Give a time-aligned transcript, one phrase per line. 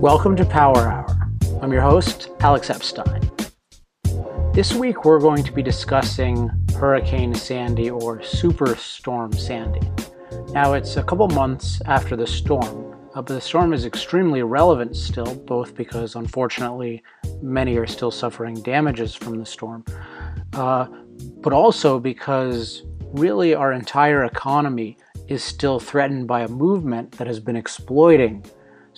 [0.00, 1.28] Welcome to Power Hour.
[1.60, 3.28] I'm your host, Alex Epstein.
[4.54, 9.80] This week we're going to be discussing Hurricane Sandy or Superstorm Sandy.
[10.52, 14.94] Now it's a couple months after the storm, uh, but the storm is extremely relevant
[14.94, 17.02] still, both because unfortunately
[17.42, 19.84] many are still suffering damages from the storm,
[20.52, 20.86] uh,
[21.40, 24.96] but also because really our entire economy
[25.26, 28.44] is still threatened by a movement that has been exploiting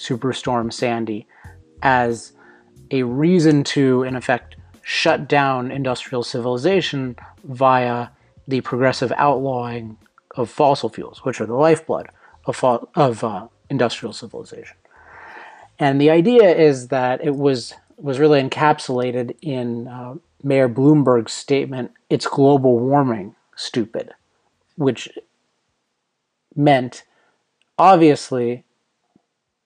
[0.00, 1.27] Superstorm Sandy
[1.82, 2.32] as
[2.90, 8.09] a reason to, in effect, shut down industrial civilization via
[8.48, 9.96] the progressive outlawing
[10.37, 12.09] of fossil fuels, which are the lifeblood
[12.46, 14.76] of, fo- of uh, industrial civilization.
[15.79, 21.92] And the idea is that it was was really encapsulated in uh, Mayor Bloomberg's statement,
[22.09, 24.12] "It's global warming, stupid,"
[24.76, 25.09] which
[26.57, 27.04] meant
[27.79, 28.64] obviously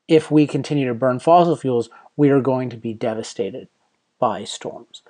[0.08, 3.68] if we continue to burn fossil fuels, we are going to be devastated
[4.18, 5.02] by storms.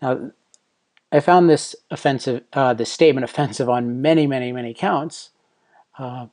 [0.00, 0.30] Now,
[1.12, 5.30] I found this offensive, uh, this statement offensive on many, many, many counts.
[5.98, 6.26] Uh,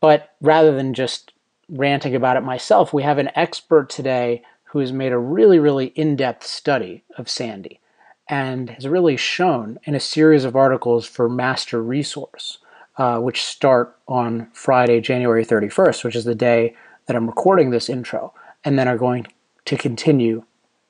[0.00, 1.32] but rather than just
[1.68, 5.86] ranting about it myself, we have an expert today who has made a really, really
[5.88, 7.80] in-depth study of Sandy
[8.28, 12.58] and has really shown in a series of articles for Master Resource,
[13.00, 16.76] uh, which start on Friday, January 31st, which is the day
[17.06, 19.26] that I'm recording this intro, and then are going
[19.64, 20.44] to continue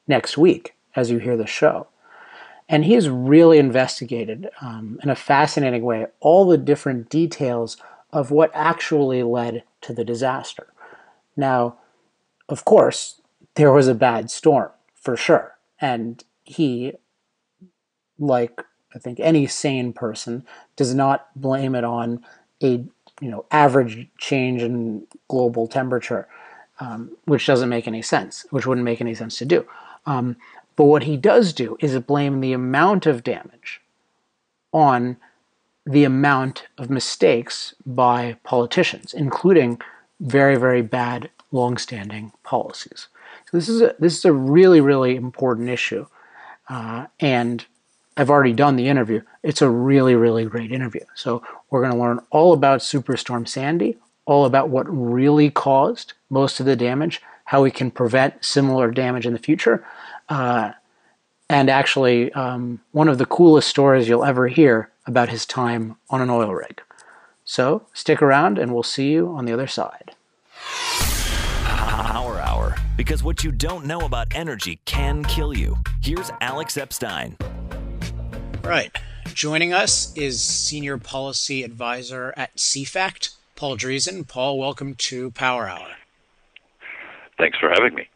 [0.08, 1.86] next week as you hear the show.
[2.69, 7.77] And he has really investigated um, in a fascinating way all the different details
[8.13, 10.67] of what actually led to the disaster.
[11.36, 11.77] Now,
[12.48, 13.20] of course,
[13.55, 15.57] there was a bad storm for sure.
[15.80, 16.95] And he,
[18.18, 18.64] like
[18.95, 20.45] I think any sane person,
[20.77, 22.24] does not blame it on
[22.62, 22.84] a
[23.20, 26.27] you know average change in global temperature,
[26.80, 29.67] um, which doesn't make any sense, which wouldn't make any sense to do.
[30.06, 30.36] Um,
[30.77, 33.80] but what he does do is blame the amount of damage
[34.73, 35.17] on
[35.84, 39.80] the amount of mistakes by politicians, including
[40.20, 43.08] very, very bad, long-standing policies.
[43.51, 46.07] So this is a, this is a really, really important issue,
[46.68, 47.67] uh, and
[48.16, 49.22] I've already done the interview.
[49.42, 51.04] It's a really, really great interview.
[51.14, 56.60] So we're going to learn all about Superstorm Sandy, all about what really caused most
[56.60, 59.84] of the damage, how we can prevent similar damage in the future,
[60.28, 60.72] uh,
[61.50, 66.20] and actually, um, one of the coolest stories you'll ever hear about his time on
[66.20, 66.80] an oil rig.
[67.44, 70.14] So stick around and we'll see you on the other side.
[71.64, 75.77] Power Hour, because what you don't know about energy can kill you.
[76.00, 77.36] Here's Alex Epstein.
[78.62, 78.96] Right.
[79.34, 84.28] Joining us is Senior Policy Advisor at CFACT, Paul Driessen.
[84.28, 85.88] Paul, welcome to Power Hour.
[87.38, 88.08] Thanks for having me.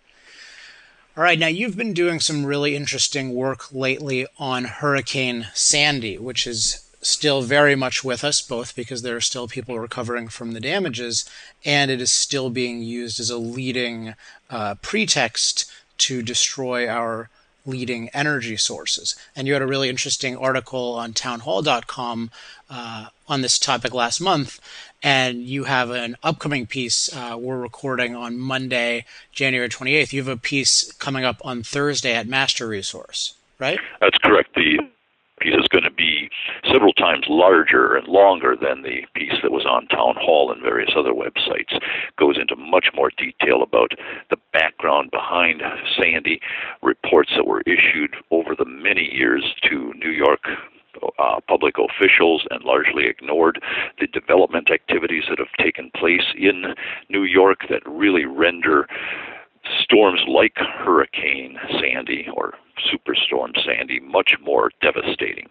[1.16, 6.46] All right, now you've been doing some really interesting work lately on Hurricane Sandy, which
[6.46, 10.60] is still very much with us, both because there are still people recovering from the
[10.60, 11.24] damages,
[11.64, 14.14] and it is still being used as a leading
[14.50, 17.30] uh, pretext to destroy our
[17.66, 19.16] leading energy sources.
[19.34, 22.30] And you had a really interesting article on townhall.com
[22.70, 24.60] uh, on this topic last month.
[25.02, 30.12] And you have an upcoming piece uh, we're recording on Monday, January 28th.
[30.12, 33.78] You have a piece coming up on Thursday at Master Resource, right?
[34.00, 34.54] That's correct.
[34.54, 34.78] The
[35.40, 36.28] piece is going be
[36.70, 40.92] several times larger and longer than the piece that was on Town Hall and various
[40.96, 41.78] other websites.
[42.18, 43.92] Goes into much more detail about
[44.30, 45.62] the background behind
[45.98, 46.40] Sandy,
[46.82, 50.40] reports that were issued over the many years to New York
[51.18, 53.60] uh, public officials and largely ignored
[54.00, 56.74] the development activities that have taken place in
[57.08, 58.86] New York that really render
[59.82, 62.54] storms like Hurricane Sandy or
[62.92, 65.48] Superstorm Sandy much more devastating.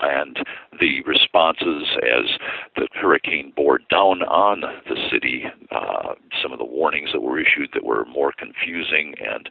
[0.00, 0.38] And
[0.80, 2.38] the responses as
[2.76, 7.70] the hurricane bore down on the city, uh, some of the warnings that were issued
[7.74, 9.48] that were more confusing and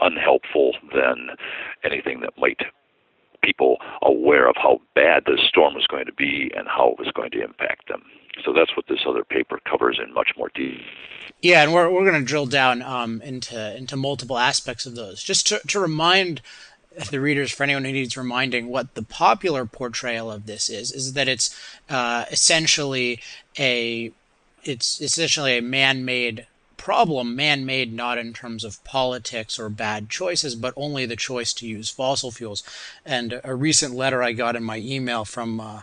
[0.00, 1.30] unhelpful than
[1.84, 2.60] anything that might
[3.42, 7.12] people aware of how bad this storm was going to be and how it was
[7.14, 8.02] going to impact them.
[8.44, 10.84] So that's what this other paper covers in much more detail.
[11.42, 15.22] Yeah, and we're, we're going to drill down um, into into multiple aspects of those.
[15.22, 16.40] Just to, to remind
[17.10, 21.12] the readers, for anyone who needs reminding, what the popular portrayal of this is, is
[21.12, 21.54] that it's
[21.90, 23.20] uh, essentially
[23.58, 24.12] a
[24.64, 26.46] it's essentially a man-made
[26.76, 31.66] problem, man-made not in terms of politics or bad choices, but only the choice to
[31.66, 32.62] use fossil fuels.
[33.04, 35.82] And a recent letter I got in my email from uh,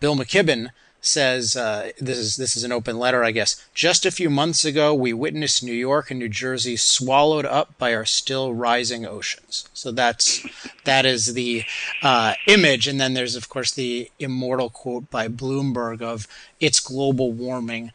[0.00, 0.70] Bill McKibben
[1.04, 3.62] says uh, this is this is an open letter, I guess.
[3.74, 7.92] Just a few months ago, we witnessed New York and New Jersey swallowed up by
[7.92, 9.68] our still rising oceans.
[9.74, 10.46] So that's
[10.84, 11.64] that is the
[12.02, 16.28] uh, image, and then there's of course the immortal quote by Bloomberg of
[16.60, 17.90] "It's global warming,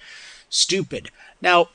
[0.50, 1.10] stupid."
[1.42, 1.70] Now,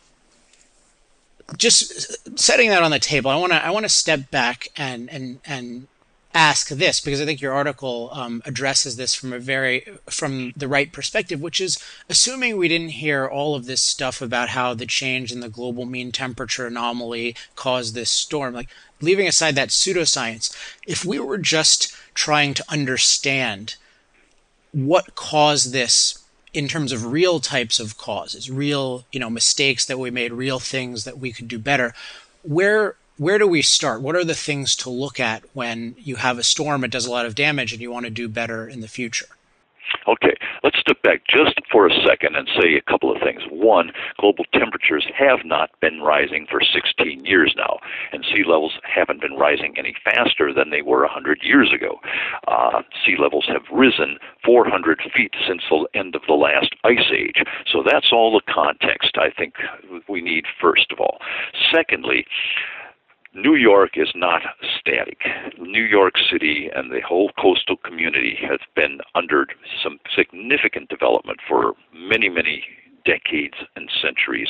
[1.57, 5.09] just setting that on the table, I want to I want to step back and
[5.11, 5.89] and and
[6.35, 10.69] ask this because I think your article um, addresses this from a very from the
[10.69, 14.87] right perspective, which is assuming we didn't hear all of this stuff about how the
[14.87, 18.55] change in the global mean temperature anomaly caused this storm.
[18.55, 18.69] Like
[19.01, 20.57] leaving aside that pseudoscience,
[20.87, 23.77] if we were just trying to understand
[24.73, 26.19] what caused this
[26.55, 30.59] in terms of real types of causes, real you know mistakes that we made, real
[30.59, 31.95] things that we could do better,
[32.43, 34.03] where where do we start?
[34.03, 37.11] What are the things to look at when you have a storm, it does a
[37.11, 39.27] lot of damage, and you want to do better in the future?
[40.09, 43.43] Okay, let's step back just for a second and say a couple of things.
[43.51, 47.79] One, global temperatures have not been rising for 16 years now,
[48.13, 52.01] and sea levels haven't been rising any faster than they were 100 years ago.
[52.49, 57.43] Uh, sea levels have risen 400 feet since the end of the last ice age.
[57.71, 59.55] So that's all the context I think
[60.09, 61.19] we need, first of all.
[61.73, 62.27] Secondly,
[63.35, 64.43] New York is not
[64.79, 65.23] static.
[65.59, 69.47] New York City and the whole coastal community has been under
[69.83, 72.63] some significant development for many, many
[73.07, 74.49] decades and centuries.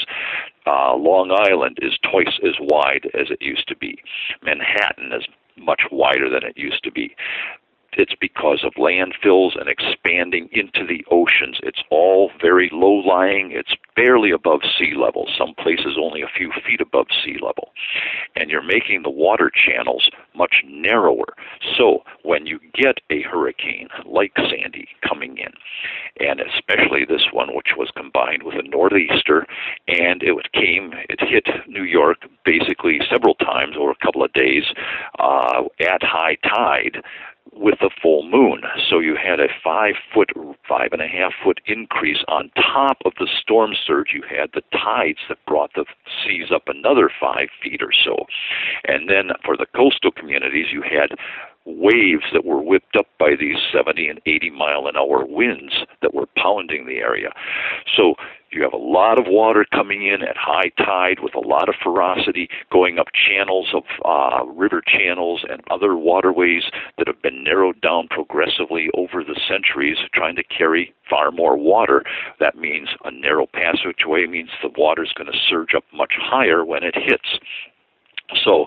[0.67, 4.03] Uh, Long Island is twice as wide as it used to be.
[4.43, 5.27] Manhattan is
[5.57, 7.15] much wider than it used to be
[7.95, 11.59] it's because of landfills and expanding into the oceans.
[11.63, 13.53] It's all very low lying.
[13.53, 17.73] It's barely above sea level, some places only a few feet above sea level.
[18.37, 21.35] And you're making the water channels much narrower.
[21.77, 25.53] So when you get a hurricane like Sandy coming in,
[26.27, 29.47] and especially this one, which was combined with a northeaster,
[29.89, 34.65] and it came, it hit New York basically several times over a couple of days
[35.19, 37.03] uh, at high tide
[37.53, 38.63] with the full moon.
[38.89, 40.31] So you had a five foot,
[40.69, 44.09] five and a half foot increase on top of the storm surge.
[44.15, 45.85] You had the tides that brought the
[46.25, 48.27] seas up another five feet or so.
[48.85, 51.17] And then for the coastal communities, you had
[51.65, 56.15] waves that were whipped up by these 70 and 80 mile an hour winds that
[56.15, 57.31] were pounding the area.
[57.97, 58.15] So
[58.53, 61.75] you have a lot of water coming in at high tide with a lot of
[61.83, 66.65] ferocity going up channels of uh, river channels and other waterways
[66.99, 72.05] that have been narrowed down progressively over the centuries, trying to carry far more water.
[72.41, 76.65] That means a narrow passageway means the water is going to surge up much higher
[76.65, 77.39] when it hits.
[78.45, 78.67] So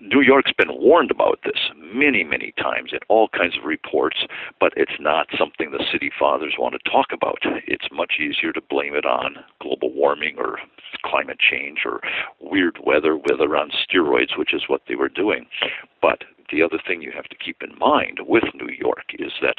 [0.00, 4.26] New York's been warned about this many, many times in all kinds of reports,
[4.60, 7.38] but it's not something the city fathers want to talk about.
[7.66, 10.58] It's much easier to blame it on global warming or
[11.04, 12.00] climate change or
[12.40, 15.46] weird weather, weather on steroids, which is what they were doing.
[16.00, 19.56] But the other thing you have to keep in mind with New York is that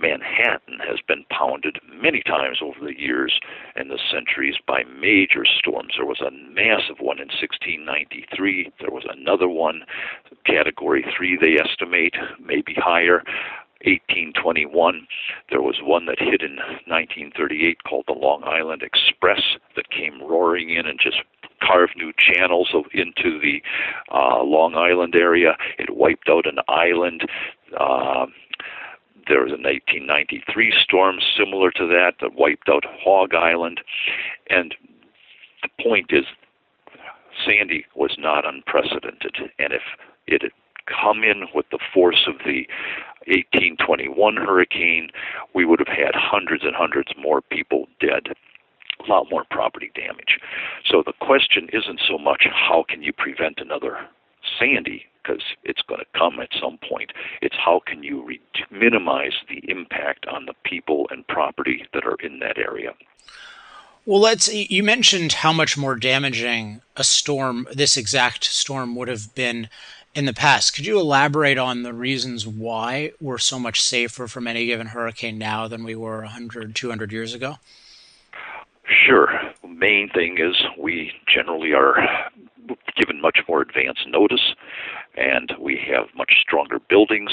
[0.00, 3.40] Manhattan has been pounded many times over the years
[3.74, 5.94] and the centuries by major storms.
[5.96, 8.72] There was a massive one in 1693.
[8.80, 9.82] There was another one,
[10.44, 13.22] category 3 they estimate, maybe higher.
[13.84, 15.06] 1821.
[15.50, 16.56] There was one that hit in
[16.88, 19.42] 1938 called the Long Island Express
[19.76, 21.18] that came roaring in and just
[21.62, 23.62] carved new channels into the
[24.12, 25.56] uh, Long Island area.
[25.78, 27.28] It wiped out an island.
[27.78, 28.26] Uh,
[29.28, 33.80] there was a 1993 storm similar to that that wiped out Hog Island.
[34.50, 34.74] And
[35.62, 36.24] the point is,
[37.44, 39.36] Sandy was not unprecedented.
[39.58, 39.82] And if
[40.26, 40.52] it had
[40.86, 42.66] come in with the force of the
[43.26, 45.10] 1821 hurricane,
[45.54, 48.34] we would have had hundreds and hundreds more people dead
[49.04, 50.38] a lot more property damage.
[50.84, 53.98] So the question isn't so much how can you prevent another
[54.58, 57.12] Sandy, because it's going to come at some point.
[57.42, 62.16] It's how can you re- minimize the impact on the people and property that are
[62.22, 62.94] in that area.
[64.04, 64.52] Well, let's.
[64.52, 69.68] You mentioned how much more damaging a storm, this exact storm, would have been
[70.14, 70.74] in the past.
[70.74, 75.38] Could you elaborate on the reasons why we're so much safer from any given hurricane
[75.38, 77.56] now than we were 100, 200 years ago?
[79.06, 79.28] Sure.
[79.68, 81.96] Main thing is we generally are
[82.96, 84.54] given much more advance notice,
[85.16, 87.32] and we have much stronger buildings.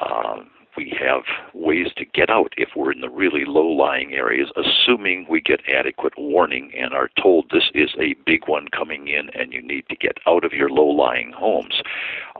[0.00, 4.50] Um, we have ways to get out if we're in the really low lying areas,
[4.56, 9.30] assuming we get adequate warning and are told this is a big one coming in
[9.30, 11.82] and you need to get out of your low lying homes.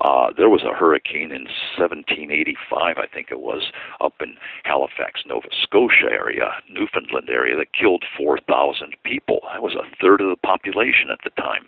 [0.01, 1.45] Uh, there was a hurricane in
[1.79, 8.05] 1785, I think it was, up in Halifax, Nova Scotia area, Newfoundland area, that killed
[8.17, 9.41] 4,000 people.
[9.53, 11.67] That was a third of the population at the time.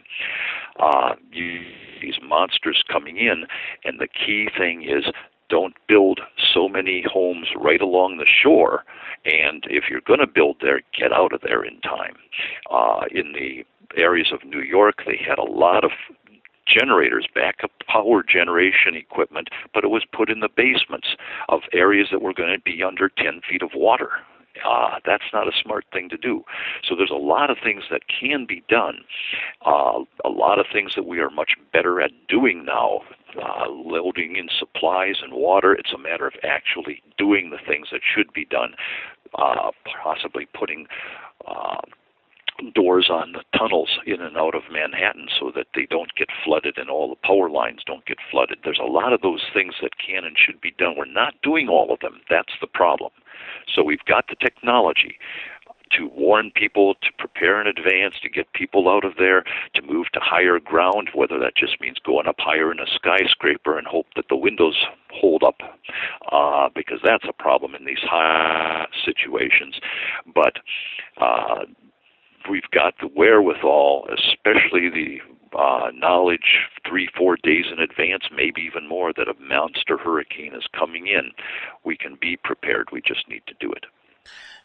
[0.80, 1.61] Uh, you,
[2.02, 3.46] these monsters coming in,
[3.85, 5.04] and the key thing is
[5.48, 6.20] don't build
[6.54, 8.84] so many homes right along the shore.
[9.24, 12.16] And if you're going to build there, get out of there in time.
[12.70, 13.64] Uh, in the
[13.96, 15.90] areas of New York, they had a lot of
[16.66, 21.08] generators, backup power generation equipment, but it was put in the basements
[21.48, 24.10] of areas that were going to be under 10 feet of water.
[24.64, 26.44] Ah, that's not a smart thing to do.
[26.88, 28.98] So there's a lot of things that can be done,
[29.64, 33.00] uh, a lot of things that we are much better at doing now
[33.40, 35.75] uh, loading in supplies and water.
[35.75, 38.75] It's a matter of actually doing the things that should be done,
[39.34, 39.70] uh,
[40.02, 40.86] possibly putting
[41.46, 41.80] uh,
[42.75, 46.78] doors on the tunnels in and out of Manhattan so that they don't get flooded
[46.78, 48.58] and all the power lines don't get flooded.
[48.64, 50.94] There's a lot of those things that can and should be done.
[50.96, 52.20] We're not doing all of them.
[52.30, 53.10] That's the problem.
[53.75, 55.18] So we've got the technology
[55.92, 59.44] to warn people, to prepare in advance, to get people out of there,
[59.75, 63.78] to move to higher ground, whether that just means going up higher in a skyscraper
[63.78, 65.61] and hope that the windows hold up,
[66.32, 69.76] uh, because that's a problem in these high situations.
[70.35, 70.54] But
[71.20, 71.66] uh,
[72.50, 75.18] we've got the wherewithal, especially the
[75.54, 80.66] uh, knowledge three, four days in advance, maybe even more, that a monster hurricane is
[80.78, 81.32] coming in.
[81.84, 82.88] We can be prepared.
[82.92, 83.86] We just need to do it.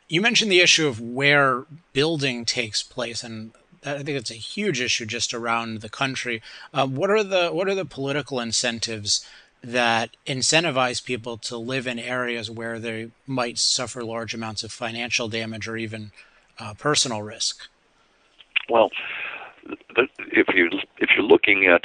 [0.07, 3.51] You mentioned the issue of where building takes place, and
[3.85, 6.41] I think it's a huge issue just around the country.
[6.73, 9.25] Uh, what are the what are the political incentives
[9.63, 15.27] that incentivize people to live in areas where they might suffer large amounts of financial
[15.27, 16.11] damage or even
[16.59, 17.69] uh, personal risk?
[18.69, 18.89] Well,
[20.47, 21.81] if you if you're looking at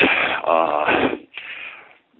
[0.46, 1.16] uh,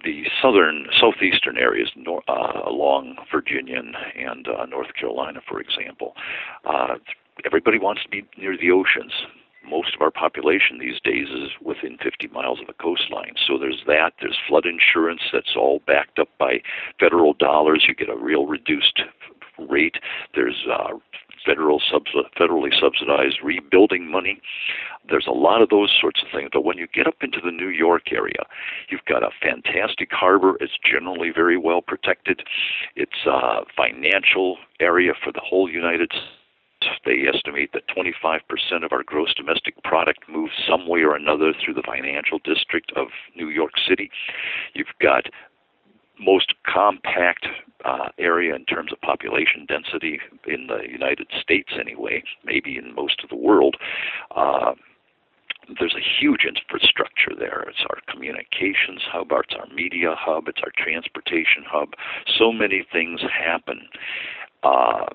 [0.03, 3.81] the southern, southeastern areas nor, uh, along Virginia
[4.15, 6.13] and uh, North Carolina, for example,
[6.65, 6.95] uh,
[7.45, 9.11] everybody wants to be near the oceans.
[9.69, 13.33] Most of our population these days is within 50 miles of a coastline.
[13.45, 14.13] So there's that.
[14.21, 16.61] There's flood insurance that's all backed up by
[16.99, 17.83] federal dollars.
[17.85, 19.01] You get a real reduced
[19.69, 19.95] rate.
[20.35, 20.95] There's uh,
[21.45, 21.81] federal
[22.39, 24.41] federally subsidized rebuilding money.
[25.09, 26.49] There's a lot of those sorts of things.
[26.51, 28.43] But when you get up into the New York area,
[28.89, 30.57] you've got a fantastic harbor.
[30.59, 32.43] It's generally very well protected.
[32.95, 36.33] It's a financial area for the whole United States.
[37.05, 38.41] They estimate that 25%
[38.83, 43.07] of our gross domestic product moves some way or another through the financial district of
[43.35, 44.11] New York City.
[44.73, 45.25] You've got
[46.19, 47.47] most compact
[47.85, 53.23] uh, area in terms of population density in the United States, anyway, maybe in most
[53.23, 53.77] of the world.
[54.35, 54.73] Uh,
[55.79, 57.65] there's a huge infrastructure there.
[57.67, 61.89] It's our communications hub, it's our media hub, it's our transportation hub.
[62.37, 63.87] So many things happen.
[64.63, 65.07] Uh,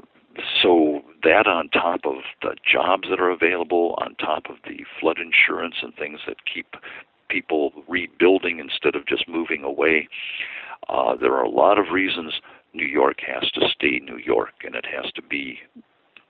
[0.63, 5.19] so that on top of the jobs that are available, on top of the flood
[5.19, 6.75] insurance and things that keep
[7.33, 10.09] people rebuilding instead of just moving away,
[10.89, 12.35] uh, there are a lot of reasons
[12.75, 15.59] New York has to stay New York and it has to be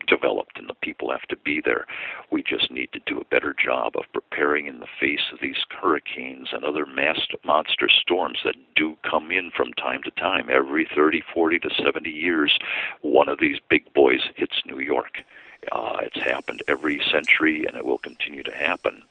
[0.07, 1.87] developed and the people have to be there.
[2.31, 5.57] We just need to do a better job of preparing in the face of these
[5.71, 10.49] hurricanes and other mass, monster storms that do come in from time to time.
[10.51, 12.59] Every 30, 40 to 70 years,
[13.01, 15.23] one of these big boys hits New York.
[15.71, 19.03] Uh, it's happened every century and it will continue to happen.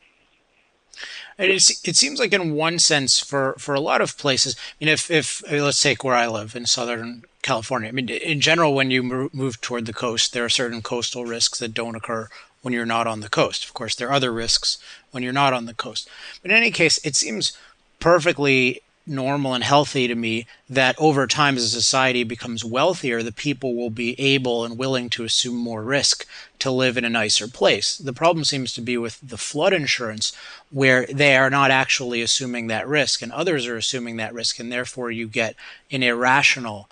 [1.37, 4.93] And it seems like, in one sense, for, for a lot of places, I mean,
[4.93, 8.91] if, if let's take where I live in Southern California, I mean, in general, when
[8.91, 12.29] you move toward the coast, there are certain coastal risks that don't occur
[12.61, 13.65] when you're not on the coast.
[13.65, 14.77] Of course, there are other risks
[15.11, 16.07] when you're not on the coast.
[16.41, 17.57] But in any case, it seems
[17.99, 23.31] perfectly normal and healthy to me that over time as a society becomes wealthier the
[23.31, 26.25] people will be able and willing to assume more risk
[26.59, 27.97] to live in a nicer place.
[27.97, 30.33] The problem seems to be with the flood insurance
[30.69, 34.71] where they are not actually assuming that risk and others are assuming that risk and
[34.71, 35.55] therefore you get
[35.91, 36.89] an irrational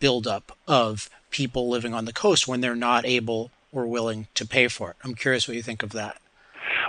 [0.00, 4.68] buildup of people living on the coast when they're not able or willing to pay
[4.68, 4.96] for it.
[5.04, 6.18] I'm curious what you think of that.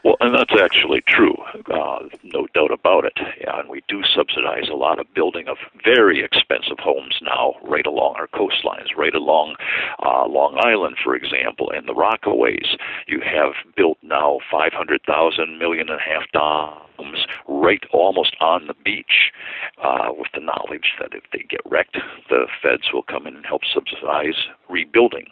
[0.04, 1.36] Well, and that's actually true,
[1.74, 3.18] uh, no doubt about it.
[3.42, 7.86] Yeah, and we do subsidize a lot of building of very expensive homes now, right
[7.86, 9.56] along our coastlines, right along
[10.04, 12.78] uh, Long Island, for example, and the Rockaways.
[13.08, 16.24] You have built now 500,000 million and a half
[16.98, 19.32] homes right almost on the beach,
[19.84, 21.98] uh, with the knowledge that if they get wrecked,
[22.30, 25.28] the feds will come in and help subsidize rebuilding.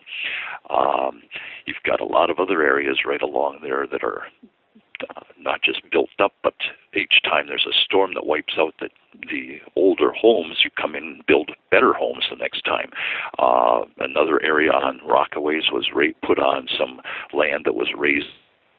[0.69, 1.23] Um,
[1.65, 4.23] you've got a lot of other areas right along there that are
[5.15, 6.55] uh, not just built up, but
[6.95, 8.89] each time there's a storm that wipes out the
[9.29, 12.91] the older homes, you come in and build better homes the next time.
[13.39, 16.99] Uh, another area on Rockaways was ra- put on some
[17.33, 18.27] land that was raised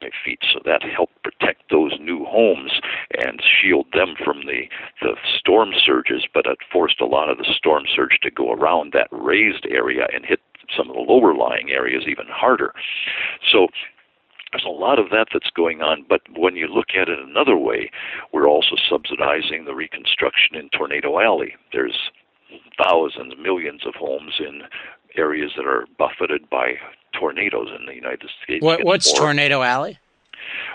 [0.00, 2.80] by feet, so that helped protect those new homes
[3.18, 4.68] and shield them from the
[5.00, 6.26] the storm surges.
[6.32, 10.06] But it forced a lot of the storm surge to go around that raised area
[10.12, 10.40] and hit
[10.76, 12.74] some of the lower lying areas even harder.
[13.50, 13.68] So
[14.52, 17.56] there's a lot of that that's going on, but when you look at it another
[17.56, 17.90] way,
[18.32, 21.56] we're also subsidizing the reconstruction in Tornado Alley.
[21.72, 22.10] There's
[22.82, 24.62] thousands, millions of homes in
[25.16, 26.74] areas that are buffeted by
[27.18, 28.62] tornadoes in the United States.
[28.62, 29.26] What, what's more.
[29.26, 29.98] Tornado Alley?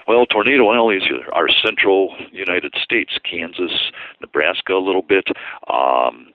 [0.08, 3.72] Well, Tornado Alley is our central United States, Kansas,
[4.20, 5.28] Nebraska a little bit.
[5.72, 6.34] Um,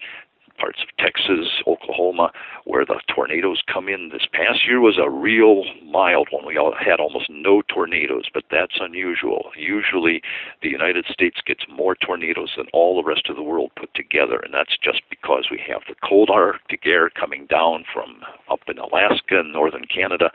[0.58, 2.32] parts of Texas, Oklahoma,
[2.64, 4.10] where the tornadoes come in.
[4.12, 6.46] This past year was a real mild one.
[6.46, 9.50] We all had almost no tornadoes, but that's unusual.
[9.56, 10.22] Usually,
[10.62, 14.40] the United States gets more tornadoes than all the rest of the world put together,
[14.40, 18.78] and that's just because we have the cold Arctic air coming down from up in
[18.78, 20.30] Alaska and northern Canada,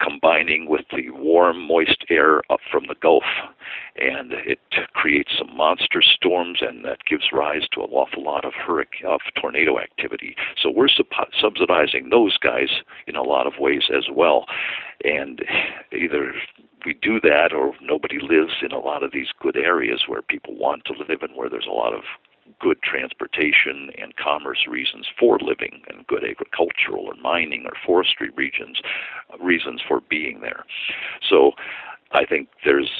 [0.00, 3.24] combining with the warm, moist air up from the Gulf.
[3.96, 4.60] And it
[4.94, 9.20] creates some monster storms, and that gives rise to an awful lot of hurricane, of
[9.40, 10.36] tornado activity.
[10.60, 11.06] So we're sub-
[11.40, 12.68] subsidizing those guys
[13.06, 14.46] in a lot of ways as well.
[15.04, 15.44] And
[15.92, 16.32] either
[16.86, 20.56] we do that or nobody lives in a lot of these good areas where people
[20.56, 22.02] want to live and where there's a lot of
[22.60, 28.80] good transportation and commerce reasons for living and good agricultural or mining or forestry regions
[29.32, 30.64] uh, reasons for being there.
[31.28, 31.52] So
[32.12, 32.90] I think there's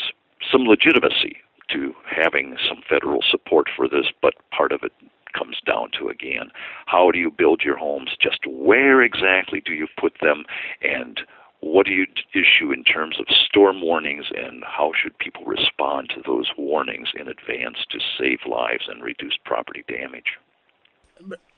[0.50, 1.36] some legitimacy
[1.70, 4.92] to having some federal support for this, but part of it
[5.36, 6.50] comes down to again
[6.86, 10.44] how do you build your homes just where exactly do you put them
[10.80, 11.20] and
[11.60, 16.22] what do you issue in terms of storm warnings and how should people respond to
[16.24, 20.38] those warnings in advance to save lives and reduce property damage?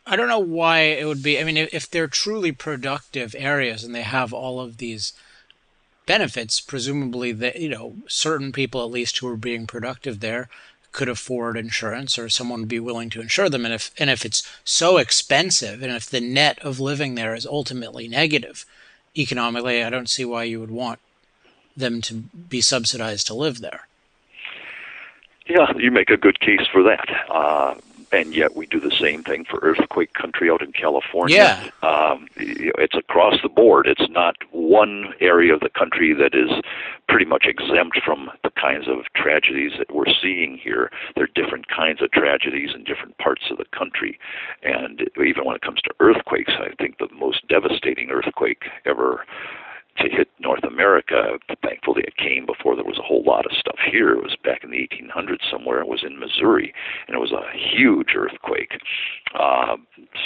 [0.07, 1.39] I don't know why it would be.
[1.39, 5.13] I mean, if they're truly productive areas and they have all of these
[6.07, 10.49] benefits, presumably that you know certain people at least who are being productive there
[10.93, 14.25] could afford insurance or someone would be willing to insure them and if and if
[14.25, 18.67] it's so expensive and if the net of living there is ultimately negative
[19.17, 20.99] economically, I don't see why you would want
[21.77, 23.87] them to be subsidized to live there.
[25.47, 27.09] Yeah, you make a good case for that.
[27.29, 27.75] Uh,
[28.13, 31.37] and yet we do the same thing for earthquake country out in California.
[31.37, 31.71] Yeah.
[31.83, 33.87] Um, it's across the board.
[33.87, 36.51] It's not one area of the country that is
[37.09, 40.91] pretty much exempt from the kinds of tragedies that we're seeing here.
[41.15, 44.19] There are different kinds of tragedies in different parts of the country.
[44.63, 49.25] And even when it comes to earthquakes, I think the most devastating earthquake ever
[50.01, 51.39] to hit North America.
[51.63, 54.11] Thankfully, it came before there was a whole lot of stuff here.
[54.13, 55.81] It was back in the 1800s somewhere.
[55.81, 56.73] It was in Missouri,
[57.07, 58.81] and it was a huge earthquake.
[59.35, 59.77] Uh,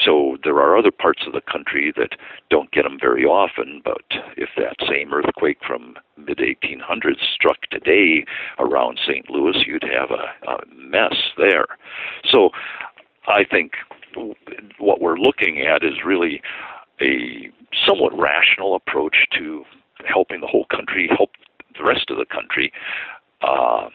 [0.05, 2.17] so there are other parts of the country that
[2.51, 3.83] don't get them very often.
[3.85, 4.03] But
[4.37, 8.25] if that same earthquake from mid 1800s struck today
[8.59, 9.29] around St.
[9.29, 11.67] Louis, you'd have a, a mess there.
[12.31, 12.51] So
[13.27, 13.73] I think
[14.79, 16.41] what we're looking at is really
[17.01, 17.51] a
[17.87, 19.65] somewhat rational approach to
[20.07, 21.31] helping the whole country, help
[21.77, 22.73] the rest of the country.
[23.43, 23.89] Uh,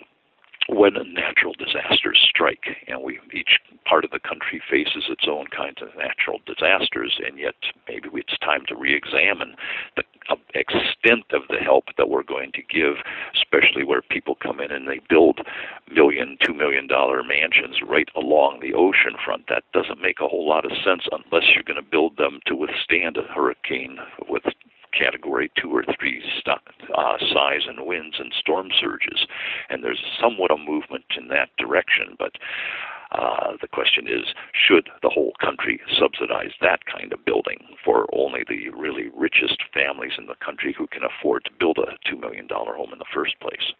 [0.69, 5.81] when natural disasters strike, and we each part of the country faces its own kinds
[5.81, 7.55] of natural disasters, and yet
[7.87, 9.55] maybe it's time to re-examine
[9.95, 12.95] the uh, extent of the help that we're going to give,
[13.33, 15.41] especially where people come in and they build
[15.91, 19.45] million, two million dollar mansions right along the ocean front.
[19.49, 22.55] That doesn't make a whole lot of sense unless you're going to build them to
[22.55, 23.97] withstand a hurricane
[24.29, 24.43] with
[24.99, 26.59] category two or three st-
[26.95, 29.25] uh, size and winds and storm surges.
[29.69, 32.33] And there's somewhat a movement in that direction, but
[33.11, 38.43] uh, the question is, should the whole country subsidize that kind of building for only
[38.47, 42.47] the really richest families in the country who can afford to build a $2 million
[42.49, 43.73] home in the first place?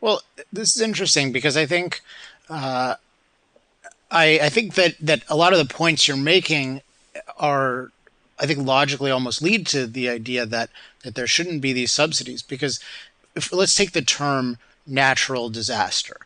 [0.00, 2.00] Well, this is interesting because I think.
[2.48, 2.94] Uh,
[4.08, 6.80] I, I think that, that a lot of the points you're making
[7.38, 7.90] are
[8.38, 10.70] I think logically almost lead to the idea that
[11.02, 12.80] that there shouldn't be these subsidies because
[13.34, 16.18] if let's take the term natural disaster.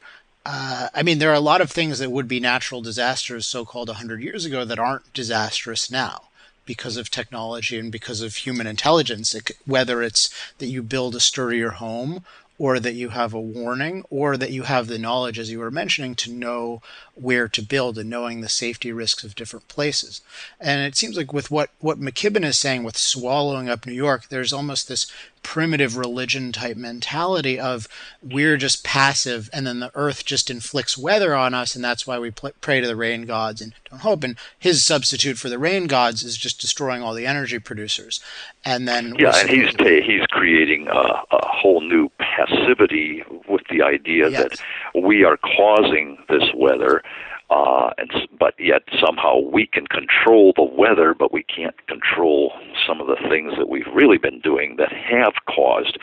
[0.44, 3.64] Uh, I mean, there are a lot of things that would be natural disasters, so
[3.64, 6.24] called 100 years ago, that aren't disastrous now
[6.64, 9.34] because of technology and because of human intelligence.
[9.34, 12.24] It, whether it's that you build a sturdier home
[12.60, 15.70] or that you have a warning, or that you have the knowledge, as you were
[15.70, 16.82] mentioning, to know
[17.14, 20.20] where to build and knowing the safety risks of different places.
[20.60, 24.28] And it seems like with what, what McKibben is saying with swallowing up New York,
[24.28, 25.10] there's almost this
[25.42, 27.88] primitive religion type mentality of
[28.22, 32.18] we're just passive and then the earth just inflicts weather on us and that's why
[32.18, 35.86] we pray to the rain gods and don't hope and his substitute for the rain
[35.86, 38.20] gods is just destroying all the energy producers
[38.64, 39.74] and then yeah and he's
[40.04, 44.42] he's creating a, a, whole new passivity with the idea yes.
[44.42, 47.02] that we are causing this weather
[47.50, 52.52] uh, and but yet somehow we can control the weather, but we can't control
[52.86, 55.98] some of the things that we've really been doing that have caused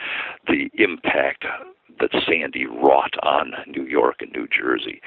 [0.46, 1.44] the impact
[2.00, 5.00] that Sandy wrought on New York and New Jersey.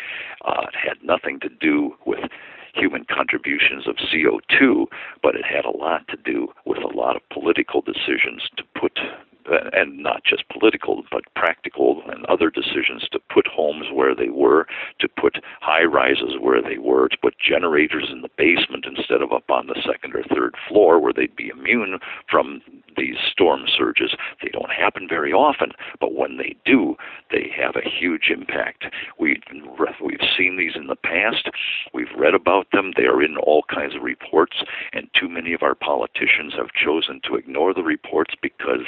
[0.43, 2.19] Uh, it had nothing to do with
[2.73, 4.85] human contributions of CO2,
[5.21, 8.97] but it had a lot to do with a lot of political decisions to put
[9.73, 14.67] and not just political, but practical and other decisions to put homes where they were,
[14.99, 19.31] to put high rises where they were, to put generators in the basement instead of
[19.31, 21.99] up on the second or third floor where they'd be immune
[22.29, 22.61] from
[22.97, 24.15] these storm surges.
[24.41, 26.95] They don't happen very often, but when they do,
[27.31, 28.85] they have a huge impact.
[29.19, 29.41] We,
[30.03, 31.49] we've seen these in the past.
[31.93, 32.91] We've read about them.
[32.95, 34.57] They are in all kinds of reports,
[34.93, 38.85] and too many of our politicians have chosen to ignore the reports because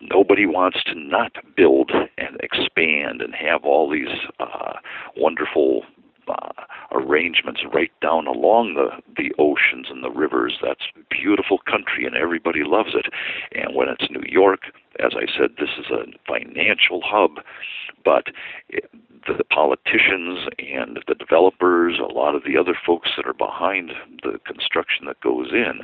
[0.00, 4.08] nobody wants to not build and expand and have all these
[4.40, 4.74] uh,
[5.16, 5.82] wonderful
[6.28, 6.50] uh,
[6.92, 10.58] arrangements right down along the the oceans and the rivers.
[10.62, 13.06] That's beautiful country, and everybody loves it.
[13.52, 14.60] And when it's New York,
[15.00, 17.44] as I said, this is a financial hub,
[18.04, 18.26] but
[18.68, 18.88] it,
[19.26, 23.92] the politicians and the developers, a lot of the other folks that are behind
[24.22, 25.80] the construction that goes in,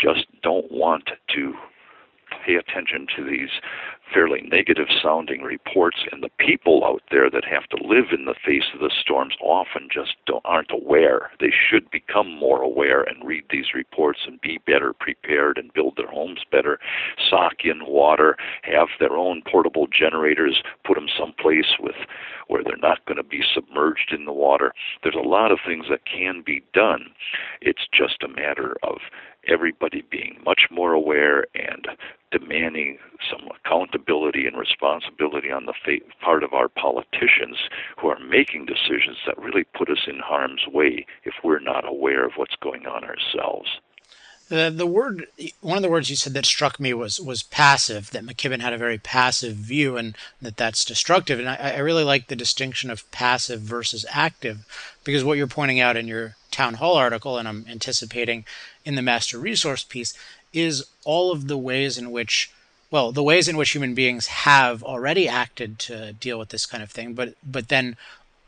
[0.00, 1.54] just don't want to
[2.44, 3.50] pay attention to these
[4.12, 8.34] fairly negative sounding reports and the people out there that have to live in the
[8.44, 11.30] face of the storms often just aren't aware.
[11.40, 15.94] They should become more aware and read these reports and be better prepared and build
[15.96, 16.78] their homes better
[17.30, 21.96] sock in water have their own portable generators put them someplace with
[22.48, 24.72] where they're not going to be submerged in the water.
[25.02, 27.06] There's a lot of things that can be done.
[27.60, 28.98] It's just a matter of
[29.48, 31.88] everybody being much more aware and
[32.30, 32.98] demanding
[33.30, 37.56] some accountability and responsibility on the fa- part of our politicians
[37.98, 42.24] who are making decisions that really put us in harm's way if we're not aware
[42.24, 43.80] of what's going on ourselves.
[44.52, 45.28] The, the word,
[45.62, 48.10] one of the words you said that struck me was was passive.
[48.10, 51.38] That McKibben had a very passive view, and that that's destructive.
[51.38, 54.66] And I, I really like the distinction of passive versus active,
[55.04, 58.44] because what you're pointing out in your town hall article, and I'm anticipating
[58.84, 60.12] in the master resource piece,
[60.52, 62.52] is all of the ways in which
[62.90, 66.82] well the ways in which human beings have already acted to deal with this kind
[66.82, 67.96] of thing but but then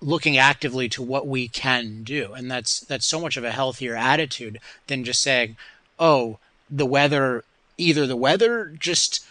[0.02, 3.96] looking actively to what we can do and that's that's so much of a healthier
[3.96, 5.56] attitude than just saying
[5.98, 6.38] oh
[6.70, 7.44] the weather
[7.76, 9.24] either the weather just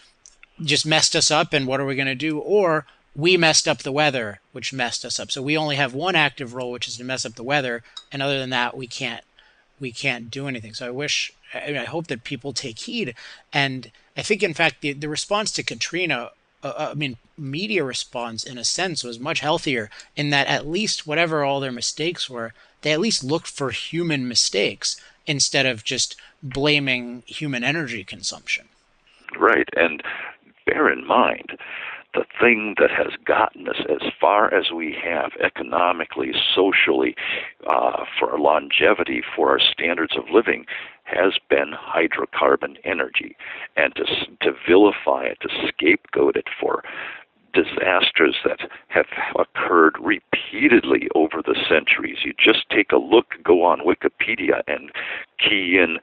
[0.62, 3.78] just messed us up and what are we going to do or we messed up
[3.78, 5.30] the weather which messed us up.
[5.30, 8.22] So we only have one active role which is to mess up the weather and
[8.22, 9.22] other than that we can't
[9.80, 10.74] we can't do anything.
[10.74, 13.14] So i wish I, mean, I hope that people take heed.
[13.52, 16.30] And I think, in fact, the, the response to Katrina,
[16.62, 20.66] uh, uh, I mean, media response in a sense was much healthier in that at
[20.66, 25.84] least whatever all their mistakes were, they at least looked for human mistakes instead of
[25.84, 28.66] just blaming human energy consumption.
[29.38, 29.68] Right.
[29.76, 30.02] And
[30.66, 31.58] bear in mind,
[32.14, 37.16] the thing that has gotten us as far as we have economically, socially,
[37.66, 40.64] uh, for longevity, for our standards of living,
[41.02, 43.36] has been hydrocarbon energy.
[43.76, 44.04] And to,
[44.42, 46.84] to vilify it, to scapegoat it for
[47.54, 49.06] disasters that have
[49.38, 52.18] occurred repeatedly over the centuries.
[52.24, 54.90] You just take a look, go on Wikipedia, and
[55.38, 55.98] key in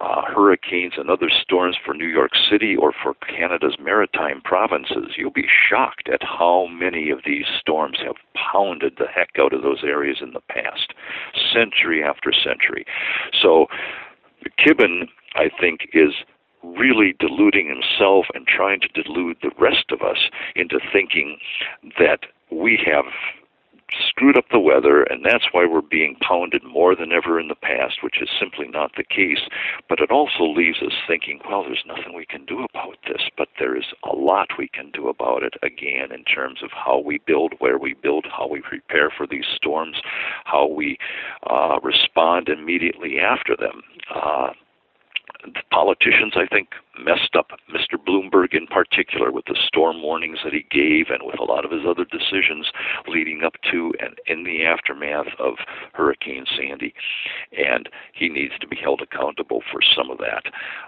[0.00, 5.30] uh, hurricanes and other storms for New York City or for Canada's maritime provinces, you'll
[5.30, 9.82] be shocked at how many of these storms have pounded the heck out of those
[9.82, 10.92] areas in the past,
[11.52, 12.84] century after century.
[13.40, 13.66] So,
[14.44, 16.12] McKibben, I think, is
[16.78, 21.38] really deluding himself and trying to delude the rest of us into thinking
[21.98, 23.04] that we have
[24.08, 27.54] screwed up the weather, and that's why we're being pounded more than ever in the
[27.54, 29.48] past, which is simply not the case.
[29.88, 33.48] But it also leaves us thinking, well, there's nothing we can do about this, but
[33.58, 37.20] there is a lot we can do about it, again, in terms of how we
[37.26, 39.96] build, where we build, how we prepare for these storms,
[40.44, 40.98] how we
[41.48, 43.82] uh, respond immediately after them.
[44.12, 44.50] Uh,
[45.70, 47.98] politicians, I think, messed up Mr.
[47.98, 51.70] Bloomberg in particular with the storm warnings that he gave and with a lot of
[51.70, 52.70] his other decisions
[53.06, 55.54] leading up to and in the aftermath of
[55.92, 56.94] Hurricane Sandy.
[57.56, 60.44] And he needs to be held accountable for some of that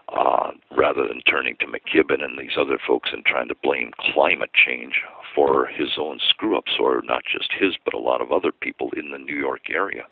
[0.09, 4.51] uh, rather than turning to McKibben and these other folks and trying to blame climate
[4.55, 5.03] change
[5.35, 8.91] for his own screw ups, or not just his, but a lot of other people
[8.97, 10.05] in the New York area.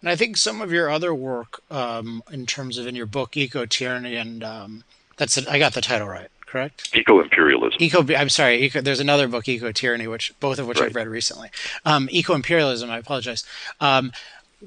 [0.00, 3.36] And I think some of your other work, um, in terms of in your book,
[3.36, 4.84] Eco Tyranny, and um,
[5.16, 6.90] that's it, I got the title right, correct?
[6.94, 7.78] Eco imperialism.
[7.80, 8.06] Eco.
[8.14, 8.62] I'm sorry.
[8.62, 10.90] Eco, there's another book, Eco Tyranny, which both of which right.
[10.90, 11.50] I've read recently.
[11.84, 12.90] Um, Eco imperialism.
[12.90, 13.44] I apologize.
[13.80, 14.12] Um,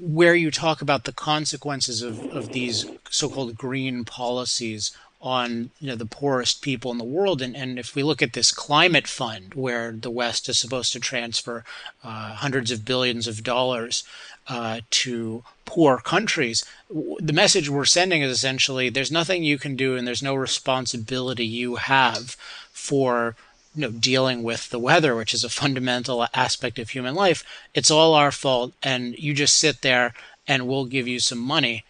[0.00, 5.96] where you talk about the consequences of, of these so-called green policies on you know
[5.96, 9.52] the poorest people in the world and, and if we look at this climate fund
[9.52, 11.62] where the west is supposed to transfer
[12.02, 14.02] uh, hundreds of billions of dollars
[14.50, 16.64] uh, to poor countries.
[16.90, 21.46] The message we're sending is essentially there's nothing you can do and there's no responsibility
[21.46, 22.36] you have
[22.72, 23.36] for
[23.76, 27.44] you know dealing with the weather which is a fundamental aspect of human life.
[27.74, 30.14] It's all our fault and you just sit there
[30.48, 31.84] and we'll give you some money.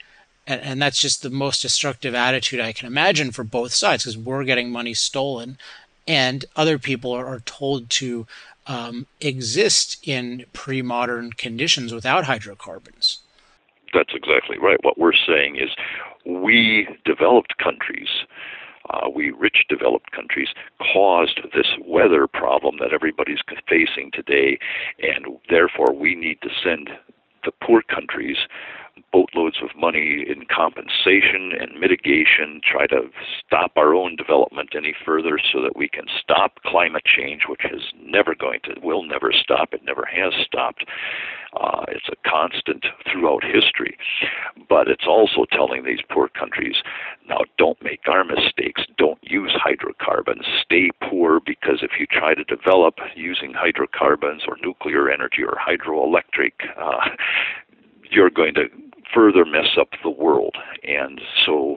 [0.47, 4.19] And, and that's just the most destructive attitude I can imagine for both sides because
[4.19, 5.57] we're getting money stolen,
[6.07, 8.27] and other people are, are told to
[8.71, 13.19] um, exist in pre-modern conditions without hydrocarbons.
[13.93, 14.79] That's exactly right.
[14.83, 15.71] What we're saying is,
[16.25, 18.09] we developed countries.
[18.89, 20.49] Uh, we rich developed countries
[20.93, 24.59] caused this weather problem that everybody's facing today,
[25.01, 26.91] and therefore we need to send
[27.45, 28.37] the poor countries
[29.13, 33.11] boatloads of money in compensation and mitigation, try to
[33.45, 37.83] stop our own development any further so that we can stop climate change, which is
[38.03, 39.73] never going to, will never stop.
[39.73, 40.85] It never has stopped.
[41.53, 43.97] Uh, it's a constant throughout history.
[44.69, 46.77] But it's also telling these poor countries
[47.29, 48.83] now don't make our mistakes.
[48.99, 50.45] Don't use hydrocarbons.
[50.65, 56.53] Stay poor because if you try to develop using hydrocarbons or nuclear energy or hydroelectric,
[56.79, 57.11] uh,
[58.11, 58.65] you're going to
[59.15, 60.57] further mess up the world.
[60.83, 61.77] And so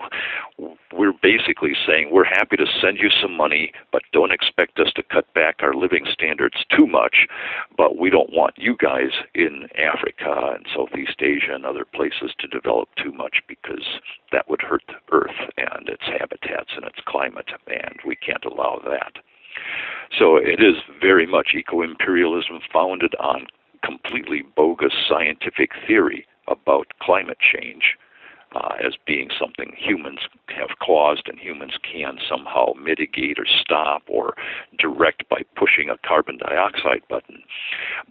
[0.91, 5.03] we're basically saying we're happy to send you some money, but don't expect us to
[5.03, 7.27] cut back our living standards too much.
[7.75, 12.47] But we don't want you guys in Africa and Southeast Asia and other places to
[12.47, 13.99] develop too much because
[14.31, 18.79] that would hurt the Earth and its habitats and its climate, and we can't allow
[18.85, 19.13] that.
[20.17, 23.47] So it is very much eco imperialism founded on
[23.83, 27.97] completely bogus scientific theory about climate change
[28.55, 34.35] uh, as being something humans have caused and humans can somehow mitigate or stop or
[34.77, 37.41] direct by pushing a carbon dioxide button.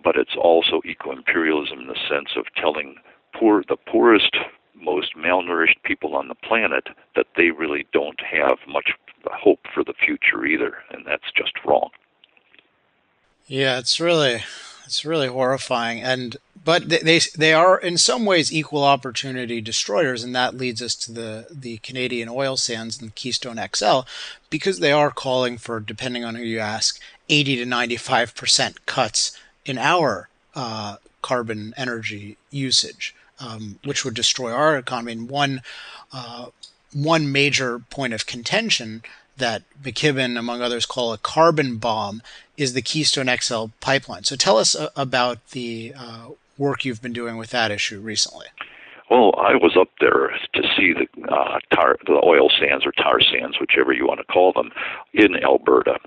[0.03, 2.97] But it's also eco imperialism in the sense of telling
[3.35, 4.37] poor the poorest,
[4.75, 8.91] most malnourished people on the planet that they really don't have much
[9.27, 11.91] hope for the future either, and that's just wrong.
[13.47, 14.43] Yeah, it's really
[14.85, 20.35] it's really horrifying and but they they are in some ways equal opportunity destroyers, and
[20.35, 24.01] that leads us to the the Canadian oil sands and Keystone XL,
[24.51, 29.37] because they are calling for, depending on who you ask, 80 to 95 percent cuts
[29.65, 35.13] in our uh, carbon energy usage, um, which would destroy our economy.
[35.13, 35.63] And one
[36.13, 36.47] uh,
[36.93, 39.03] one major point of contention
[39.37, 42.23] that McKibben, among others, call a carbon bomb
[42.57, 44.25] is the Keystone XL pipeline.
[44.25, 46.29] So tell us uh, about the uh,
[46.63, 48.47] work you've been doing with that issue recently.
[49.11, 53.21] Well, I was up there to see the uh, tar, the oil sands or tar
[53.21, 54.71] sands, whichever you want to call them,
[55.13, 55.99] in Alberta.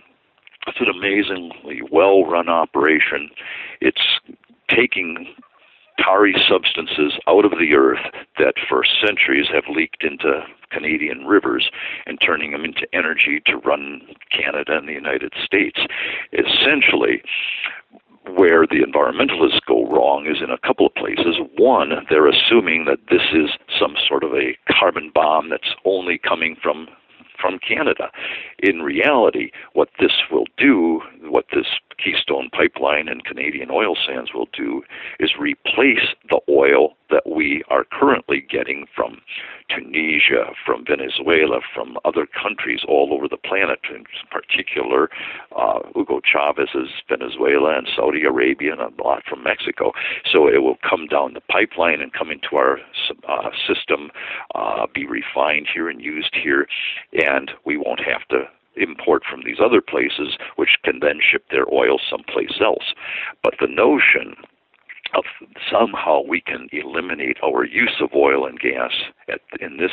[0.66, 3.30] It's an amazingly well-run operation.
[3.82, 4.02] It's
[4.70, 5.28] taking
[6.00, 8.04] tarry substances out of the earth
[8.40, 10.42] that for centuries have leaked into
[10.72, 11.70] Canadian rivers
[12.06, 15.80] and turning them into energy to run Canada and the United States.
[16.34, 17.22] Essentially,
[18.36, 21.38] where the environmentalists go wrong is in a couple of places.
[21.58, 26.56] One, they're assuming that this is some sort of a carbon bomb that's only coming
[26.62, 26.88] from
[27.40, 28.10] from Canada.
[28.60, 31.68] In reality, what this will do, what this
[32.04, 34.84] Keystone Pipeline and Canadian oil sands will do
[35.20, 39.22] is replace the oil that we are currently getting from
[39.70, 45.10] Tunisia, from Venezuela, from other countries all over the planet, in particular
[45.56, 49.92] uh, Hugo Chavez's Venezuela and Saudi Arabia and a lot from Mexico.
[50.32, 52.80] So it will come down the pipeline and come into our
[53.28, 54.12] uh, system,
[54.54, 56.68] uh, be refined here and used here,
[57.14, 61.66] and we won't have to import from these other places, which can then ship their
[61.74, 62.94] oil someplace else.
[63.44, 64.36] But the notion
[65.14, 65.24] of
[65.72, 68.92] somehow we can eliminate our use of oil and gas
[69.30, 69.92] at, in this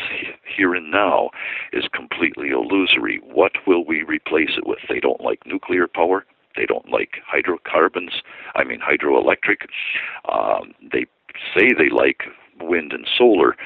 [0.56, 1.30] here and now
[1.72, 3.20] is completely illusory.
[3.22, 4.78] What will we replace it with?
[4.88, 6.24] They don't like nuclear power.
[6.56, 8.22] They don't like hydrocarbons.
[8.54, 9.66] I mean hydroelectric.
[10.30, 11.06] Um, they
[11.54, 12.22] say they like
[12.60, 13.56] wind and solar,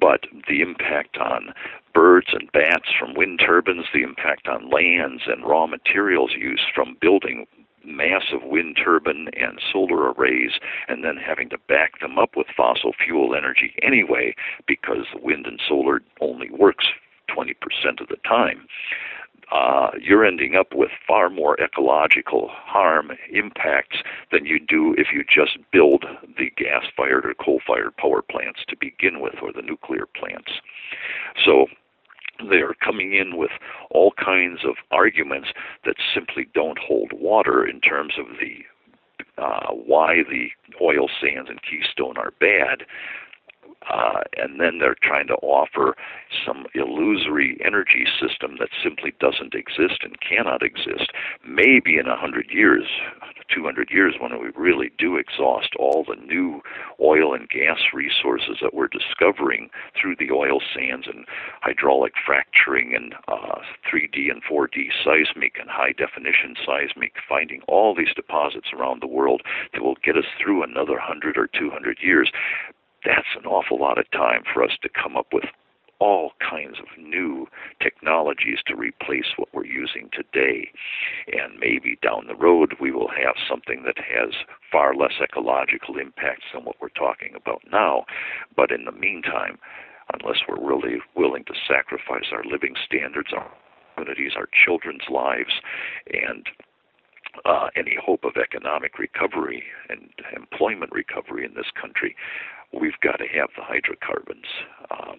[0.00, 1.52] but the impact on
[1.96, 6.98] birds and bats from wind turbines, the impact on lands and raw materials used from
[7.00, 7.46] building
[7.82, 10.52] massive wind turbine and solar arrays
[10.88, 14.34] and then having to back them up with fossil fuel energy anyway
[14.66, 16.84] because wind and solar only works
[17.30, 17.54] 20%
[17.98, 18.66] of the time.
[19.50, 23.98] Uh, you're ending up with far more ecological harm impacts
[24.32, 26.04] than you do if you just build
[26.36, 30.50] the gas fired or coal fired power plants to begin with or the nuclear plants.
[31.42, 31.66] So
[32.50, 33.50] they are coming in with
[33.90, 35.48] all kinds of arguments
[35.84, 38.64] that simply don't hold water in terms of the
[39.38, 40.48] uh, why the
[40.80, 42.84] oil sands and Keystone are bad.
[43.88, 45.96] Uh, and then they're trying to offer
[46.44, 51.12] some illusory energy system that simply doesn't exist and cannot exist.
[51.46, 52.84] Maybe in a hundred years,
[53.54, 56.60] 200 years, when we really do exhaust all the new
[57.00, 61.24] oil and gas resources that we're discovering through the oil sands and
[61.62, 63.60] hydraulic fracturing and uh,
[63.90, 69.42] 3D and 4D seismic and high definition seismic, finding all these deposits around the world
[69.72, 72.30] that will get us through another 100 or 200 years
[73.06, 75.44] that's an awful lot of time for us to come up with
[75.98, 77.46] all kinds of new
[77.82, 80.68] technologies to replace what we're using today.
[81.32, 84.34] And maybe down the road we will have something that has
[84.70, 88.04] far less ecological impacts than what we're talking about now.
[88.54, 89.58] But in the meantime,
[90.12, 93.50] unless we're really willing to sacrifice our living standards, our
[93.94, 95.60] communities, our children's lives,
[96.12, 96.46] and
[97.44, 102.16] uh, any hope of economic recovery and employment recovery in this country,
[102.80, 104.46] we've got to have the hydrocarbons.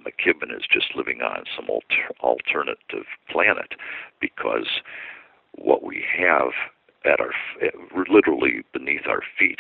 [0.08, 3.74] McKibben is just living on some alter- alternative planet
[4.22, 4.67] because
[5.54, 6.52] what we have
[7.06, 7.32] at our
[8.10, 9.60] literally beneath our feet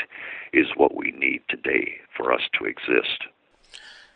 [0.53, 3.25] is what we need today for us to exist.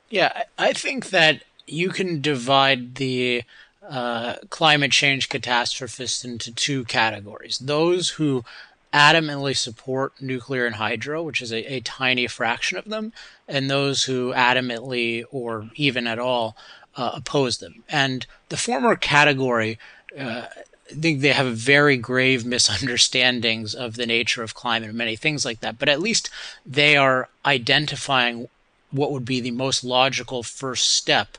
[0.10, 3.44] Yeah, I think that you can divide the
[3.88, 8.44] uh, climate change catastrophists into two categories: those who
[8.94, 13.14] adamantly support nuclear and hydro, which is a, a tiny fraction of them,
[13.48, 16.56] and those who adamantly or even at all
[16.96, 17.84] uh, oppose them.
[17.90, 19.80] And the former category,
[20.18, 20.44] uh,
[20.90, 25.46] I think they have very grave misunderstandings of the nature of climate and many things
[25.46, 25.80] like that.
[25.80, 26.30] But at least
[26.66, 28.50] they are identifying
[28.92, 31.38] what would be the most logical first step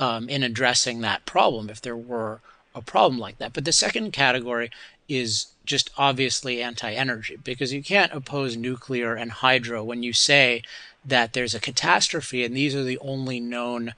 [0.00, 2.40] um, in addressing that problem if there were
[2.74, 3.52] a problem like that.
[3.52, 4.70] But the second category
[5.08, 10.62] is just obviously anti energy because you can't oppose nuclear and hydro when you say
[11.04, 13.94] that there's a catastrophe and these are the only known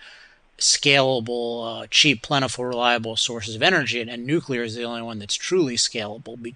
[0.59, 5.19] scalable, uh, cheap, plentiful, reliable sources of energy, and, and, nuclear is the only one
[5.19, 6.55] that's truly scalable be-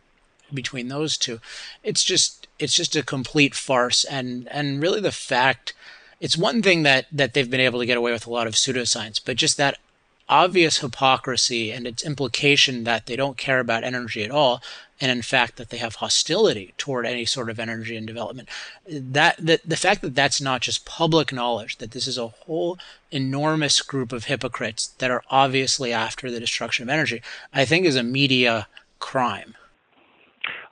[0.53, 1.41] between those two.
[1.83, 5.73] It's just it's just a complete farce, and and really the fact.
[6.21, 8.55] It's one thing that, that they've been able to get away with a lot of
[8.55, 9.79] pseudoscience, but just that
[10.29, 14.63] obvious hypocrisy and its implication that they don't care about energy at all
[15.01, 18.49] and in fact that they have hostility toward any sort of energy and development
[18.89, 22.79] that the, the fact that that's not just public knowledge that this is a whole
[23.11, 27.21] enormous group of hypocrites that are obviously after the destruction of energy
[27.53, 28.67] i think is a media
[28.99, 29.55] crime.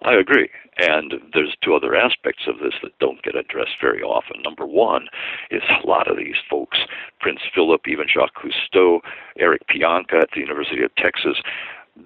[0.03, 4.43] I agree and there's two other aspects of this that don't get addressed very often.
[4.43, 5.09] Number one
[5.51, 6.79] is a lot of these folks,
[7.21, 9.01] Prince Philip, even Jacques Cousteau,
[9.39, 11.37] Eric Pianka at the University of Texas,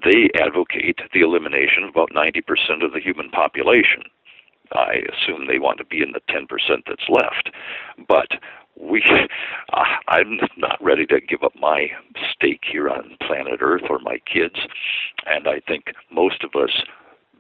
[0.05, 4.03] they advocate the elimination of about 90% of the human population.
[4.73, 6.49] I assume they want to be in the 10%
[6.87, 7.51] that's left.
[8.09, 8.27] But
[8.79, 9.03] we
[9.73, 11.87] uh, I'm not ready to give up my
[12.33, 14.57] stake here on planet Earth or my kids
[15.27, 16.71] and I think most of us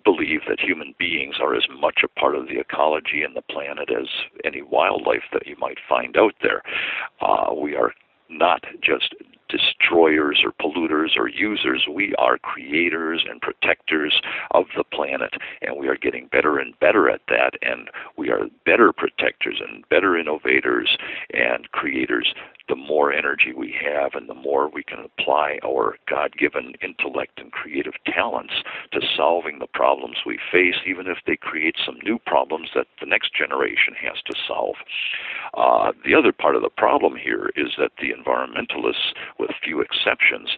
[0.07, 3.91] believe that human beings are as much a part of the ecology and the planet
[3.91, 4.07] as
[4.45, 6.63] any wildlife that you might find out there.
[7.21, 7.93] Uh, we are
[8.31, 9.15] not just
[9.49, 11.87] destroyers or polluters or users.
[11.93, 14.21] We are creators and protectors
[14.53, 17.53] of the planet, and we are getting better and better at that.
[17.63, 20.97] And we are better protectors and better innovators
[21.33, 22.33] and creators
[22.69, 27.39] the more energy we have and the more we can apply our God given intellect
[27.39, 28.55] and creative talents
[28.93, 33.07] to solving the problems we face, even if they create some new problems that the
[33.07, 34.77] next generation has to solve.
[35.55, 40.57] Uh, the other part of the problem here is that the environmentalists, with few exceptions,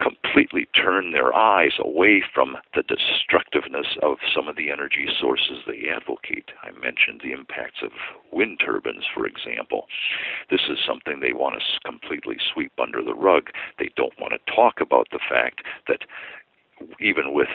[0.00, 5.88] completely turn their eyes away from the destructiveness of some of the energy sources they
[5.88, 6.50] advocate.
[6.62, 7.90] I mentioned the impacts of
[8.32, 9.86] wind turbines, for example.
[10.50, 13.50] This is something they want to completely sweep under the rug.
[13.78, 16.02] They don't want to talk about the fact that
[17.00, 17.48] even with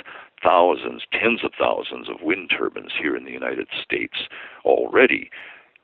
[0.44, 4.28] thousands, tens of thousands of wind turbines here in the United States
[4.66, 5.30] already,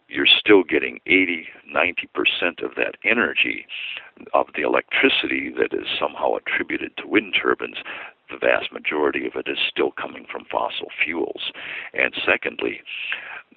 [0.10, 3.66] you're still getting 80, 90% of that energy
[4.34, 7.78] of the electricity that is somehow attributed to wind turbines.
[8.30, 11.52] The vast majority of it is still coming from fossil fuels.
[11.94, 12.82] And secondly,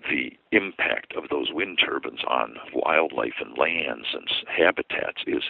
[0.09, 5.43] the impact of those wind turbines on wildlife and lands and habitats is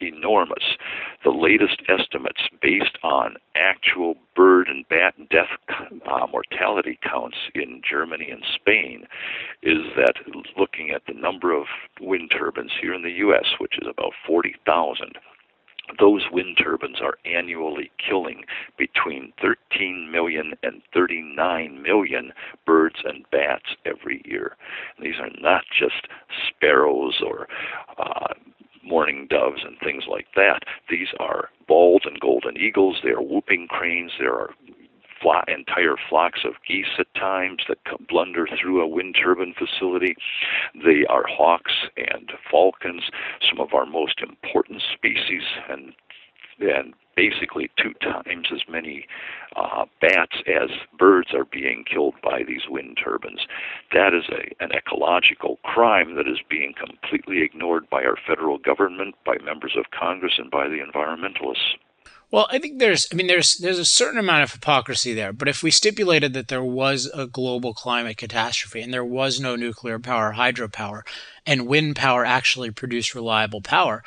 [0.00, 0.76] enormous.
[1.24, 8.30] The latest estimates, based on actual bird and bat death uh, mortality counts in Germany
[8.30, 9.06] and Spain,
[9.62, 10.14] is that
[10.58, 11.66] looking at the number of
[12.00, 15.12] wind turbines here in the U.S., which is about 40,000,
[15.98, 18.44] those wind turbines are annually killing
[18.78, 22.32] between 13 million and 39 million
[22.66, 24.56] birds and bats every year.
[24.96, 26.08] And these are not just
[26.48, 27.48] sparrows or
[27.98, 28.34] uh,
[28.84, 30.60] mourning doves and things like that.
[30.88, 32.98] These are bald and golden eagles.
[33.02, 34.12] They are whooping cranes.
[34.18, 34.50] There are
[35.20, 40.16] fly, entire flocks of geese at times that blunder through a wind turbine facility.
[40.74, 43.02] They are hawks and falcons,
[43.48, 45.92] some of our most important species, and
[46.60, 49.06] and basically two times as many
[49.56, 53.40] uh, bats as birds are being killed by these wind turbines.
[53.92, 59.14] That is a, an ecological crime that is being completely ignored by our federal government,
[59.24, 61.76] by members of Congress, and by the environmentalists.
[62.32, 65.32] Well, I think there's, I mean, there's there's a certain amount of hypocrisy there.
[65.32, 69.56] But if we stipulated that there was a global climate catastrophe and there was no
[69.56, 71.02] nuclear power, hydropower,
[71.44, 74.04] and wind power actually produced reliable power,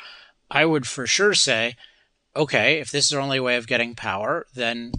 [0.50, 1.76] I would for sure say,
[2.34, 4.92] okay, if this is our only way of getting power, then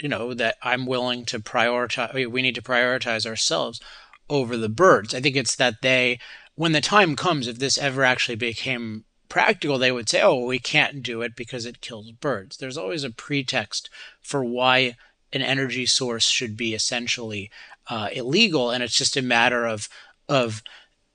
[0.00, 2.30] you know that I'm willing to prioritize.
[2.30, 3.80] We need to prioritize ourselves
[4.28, 5.14] over the birds.
[5.14, 6.18] I think it's that they,
[6.56, 10.58] when the time comes, if this ever actually became practical, they would say, oh, we
[10.58, 12.56] can't do it because it kills birds.
[12.56, 14.96] There's always a pretext for why
[15.32, 17.50] an energy source should be essentially
[17.88, 19.88] uh, illegal, and it's just a matter of
[20.28, 20.62] of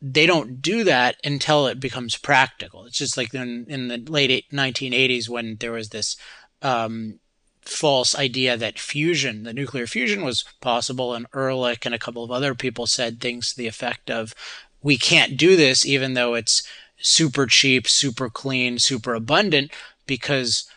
[0.01, 2.85] they don't do that until it becomes practical.
[2.85, 6.17] It's just like in, in the late 1980s when there was this
[6.63, 7.19] um,
[7.61, 12.31] false idea that fusion, the nuclear fusion, was possible, and Ehrlich and a couple of
[12.31, 14.33] other people said things to the effect of,
[14.81, 16.63] "We can't do this, even though it's."
[17.01, 19.71] Super cheap, super clean, super abundant
[20.05, 20.69] because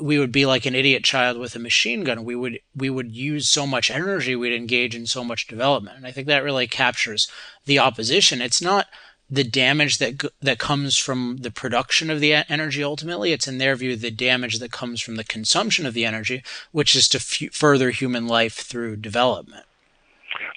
[0.00, 2.24] we would be like an idiot child with a machine gun.
[2.24, 5.98] We would we would use so much energy, we'd engage in so much development.
[5.98, 7.30] And I think that really captures
[7.66, 8.40] the opposition.
[8.40, 8.86] It's not
[9.28, 13.74] the damage that that comes from the production of the energy ultimately it's in their
[13.74, 17.52] view the damage that comes from the consumption of the energy which is to f-
[17.52, 19.64] further human life through development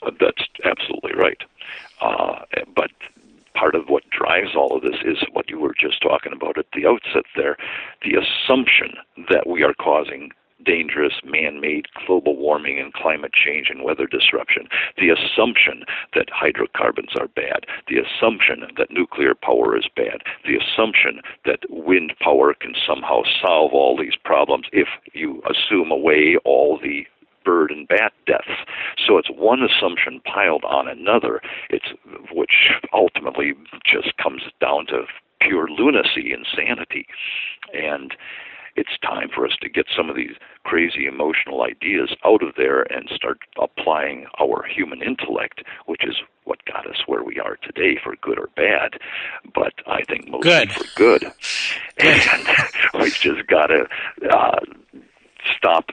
[0.05, 1.41] uh, that's absolutely right
[2.01, 2.43] uh,
[2.75, 2.91] but
[3.59, 6.65] part of what drives all of this is what you were just talking about at
[6.73, 7.57] the outset there
[8.03, 8.93] the assumption
[9.29, 10.31] that we are causing
[10.65, 15.83] dangerous man made global warming and climate change and weather disruption, the assumption
[16.13, 22.13] that hydrocarbons are bad, the assumption that nuclear power is bad, the assumption that wind
[22.19, 27.05] power can somehow solve all these problems if you assume away all the
[27.43, 28.65] bird and bat deaths.
[29.05, 31.41] So it's one assumption piled on another.
[31.69, 31.87] It's
[32.31, 33.53] which ultimately
[33.85, 35.05] just comes down to
[35.41, 37.07] pure lunacy, insanity,
[37.73, 38.13] and
[38.75, 42.83] it's time for us to get some of these crazy emotional ideas out of there
[42.93, 46.15] and start applying our human intellect, which is
[46.45, 48.99] what got us where we are today for good or bad,
[49.53, 50.71] but I think mostly good.
[50.71, 51.21] for good.
[51.21, 51.33] good.
[52.01, 52.47] And
[53.01, 53.85] we've just got to
[54.31, 54.59] uh,
[55.57, 55.89] stop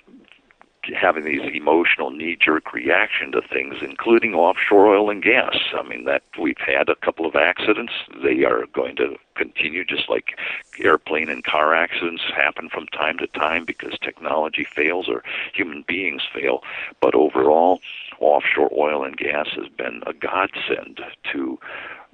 [0.94, 5.56] having these emotional knee-jerk reaction to things, including offshore oil and gas.
[5.74, 7.92] I mean, that we've had a couple of accidents.
[8.22, 10.38] They are going to continue, just like
[10.80, 15.22] airplane and car accidents happen from time to time because technology fails or
[15.54, 16.62] human beings fail.
[17.00, 17.80] But overall,
[18.18, 21.00] offshore oil and gas has been a godsend
[21.32, 21.58] to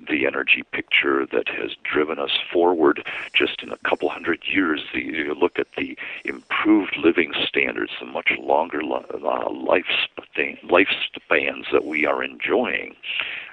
[0.08, 4.80] the energy picture that has driven us forward just in a couple hundred years.
[4.94, 12.06] You look at the improved living standards, the much longer uh, lifespan, lifespans that we
[12.06, 12.94] are enjoying,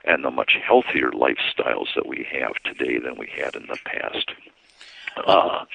[0.06, 4.32] and the much healthier lifestyles that we have today than we had in the past.
[5.26, 5.66] Uh,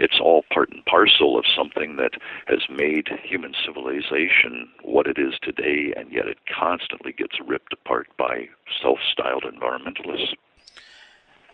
[0.00, 2.12] it's all part and parcel of something that
[2.46, 8.08] has made human civilization what it is today, and yet it constantly gets ripped apart
[8.16, 8.48] by
[8.82, 10.34] self-styled environmentalists.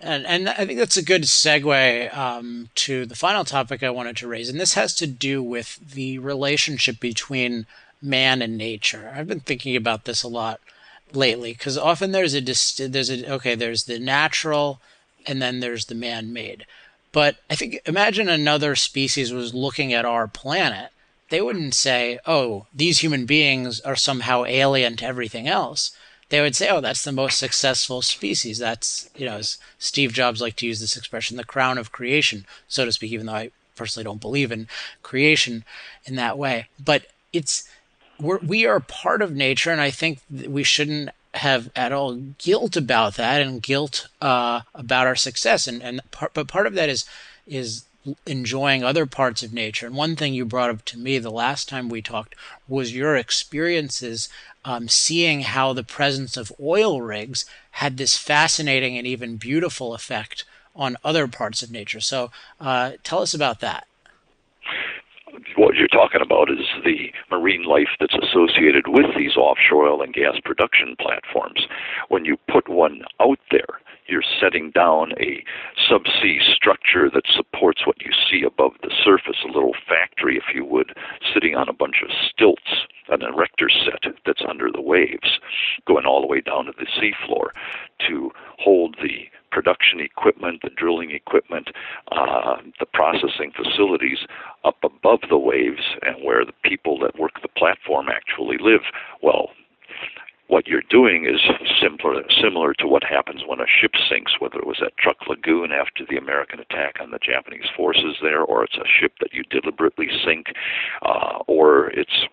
[0.01, 4.17] And, and I think that's a good segue um, to the final topic I wanted
[4.19, 7.67] to raise, and this has to do with the relationship between
[8.01, 9.13] man and nature.
[9.13, 10.61] I've been thinking about this a lot
[11.13, 14.81] lately because often there's a there's a okay there's the natural
[15.25, 16.67] and then there's the man-made
[17.13, 20.91] but I think imagine another species was looking at our planet.
[21.31, 25.97] They wouldn't say, oh, these human beings are somehow alien to everything else.
[26.29, 28.59] They would say, oh, that's the most successful species.
[28.59, 32.47] That's, you know, as Steve Jobs liked to use this expression, the crown of creation,
[32.69, 34.69] so to speak, even though I personally don't believe in
[35.03, 35.65] creation
[36.05, 36.69] in that way.
[36.85, 37.69] But it's,
[38.21, 42.77] we're, we are part of nature, and I think we shouldn't have at all guilt
[42.77, 45.67] about that and guilt uh, about our success.
[45.67, 47.05] And, and part, but part of that is
[47.47, 47.85] is
[48.25, 49.87] enjoying other parts of nature.
[49.87, 52.35] And one thing you brought up to me the last time we talked
[52.69, 54.29] was your experiences
[54.65, 60.45] um, seeing how the presence of oil rigs had this fascinating and even beautiful effect
[60.75, 62.01] on other parts of nature.
[62.01, 62.31] So
[62.61, 63.87] uh, tell us about that
[65.55, 70.15] what you're talking about is the marine life that's associated with these offshore oil and
[70.15, 71.67] gas production platforms.
[72.09, 75.43] When you put one out there, you're setting down a
[75.91, 80.65] subsea structure that supports what you see above the surface, a little factory, if you
[80.65, 80.93] would,
[81.35, 85.39] sitting on a bunch of stilts, an erector set that's under the waves,
[85.87, 87.49] going all the way down to the seafloor
[88.07, 91.69] to hold the production equipment, the drilling equipment,
[92.13, 94.19] uh, the processing facilities
[94.65, 98.83] up above the waves and where the people that work the platform actually live.
[99.23, 99.51] Well,
[100.49, 101.41] what you're doing is
[101.81, 105.73] similar similar to what happens when a ship sinks, whether it was at Truk Lagoon
[105.73, 109.43] after the American attack on the Japanese forces there, or it's a ship that you
[109.51, 110.47] deliberately sink,
[111.03, 112.27] uh, or it's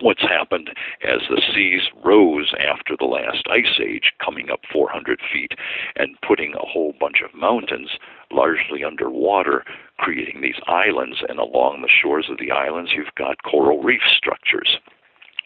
[0.00, 0.70] what's happened
[1.02, 5.52] as the seas rose after the last ice age, coming up 400 feet
[5.96, 7.90] and putting a whole bunch of mountains
[8.30, 9.64] largely underwater,
[9.98, 11.18] creating these islands.
[11.28, 14.78] And along the shores of the islands, you've got coral reef structures.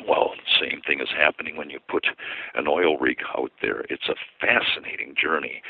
[0.08, 2.06] Well, same thing is happening when you put
[2.54, 3.84] an oil rig out there.
[3.88, 5.62] It's a fascinating journey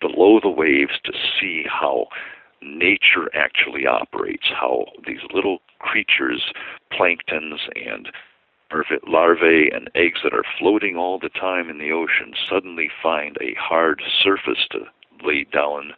[0.00, 2.06] below the waves to see how
[2.62, 6.42] nature actually operates, how these little creatures,
[6.92, 8.08] planktons and
[9.06, 13.54] larvae and eggs that are floating all the time in the ocean suddenly find a
[13.58, 14.80] hard surface to
[15.24, 15.92] lay down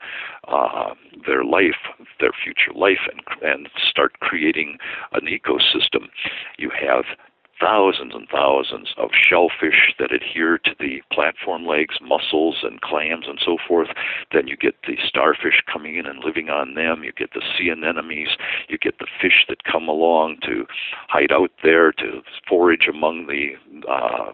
[0.49, 0.95] uh,
[1.27, 1.81] their life,
[2.21, 4.79] their future life, and, and start creating
[5.13, 6.09] an ecosystem.
[6.59, 7.05] You have
[7.63, 13.39] thousands and thousands of shellfish that adhere to the platform legs, mussels and clams and
[13.45, 13.89] so forth.
[14.33, 17.05] Then you get the starfish coming in and living on them.
[17.05, 18.37] You get the sea anemones.
[18.69, 20.67] You get the fish that come along to
[21.09, 23.53] hide out there to forage among the
[23.89, 24.33] uh,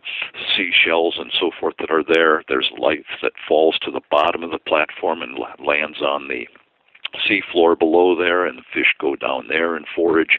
[0.56, 2.42] seashells and so forth that are there.
[2.48, 6.46] There's life that falls to the bottom of the platform and lands on the
[7.28, 10.38] seafloor below there, and the fish go down there and forage.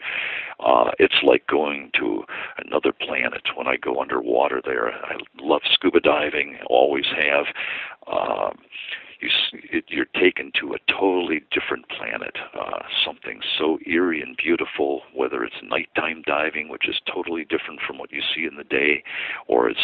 [0.59, 2.23] Uh, it's like going to
[2.65, 4.91] another planet when I go underwater there.
[4.91, 7.45] I love scuba diving, always have.
[8.07, 8.57] Um,
[9.19, 9.29] you,
[9.87, 15.55] you're taken to a totally different planet, uh, something so eerie and beautiful, whether it's
[15.63, 19.03] nighttime diving, which is totally different from what you see in the day,
[19.47, 19.79] or it's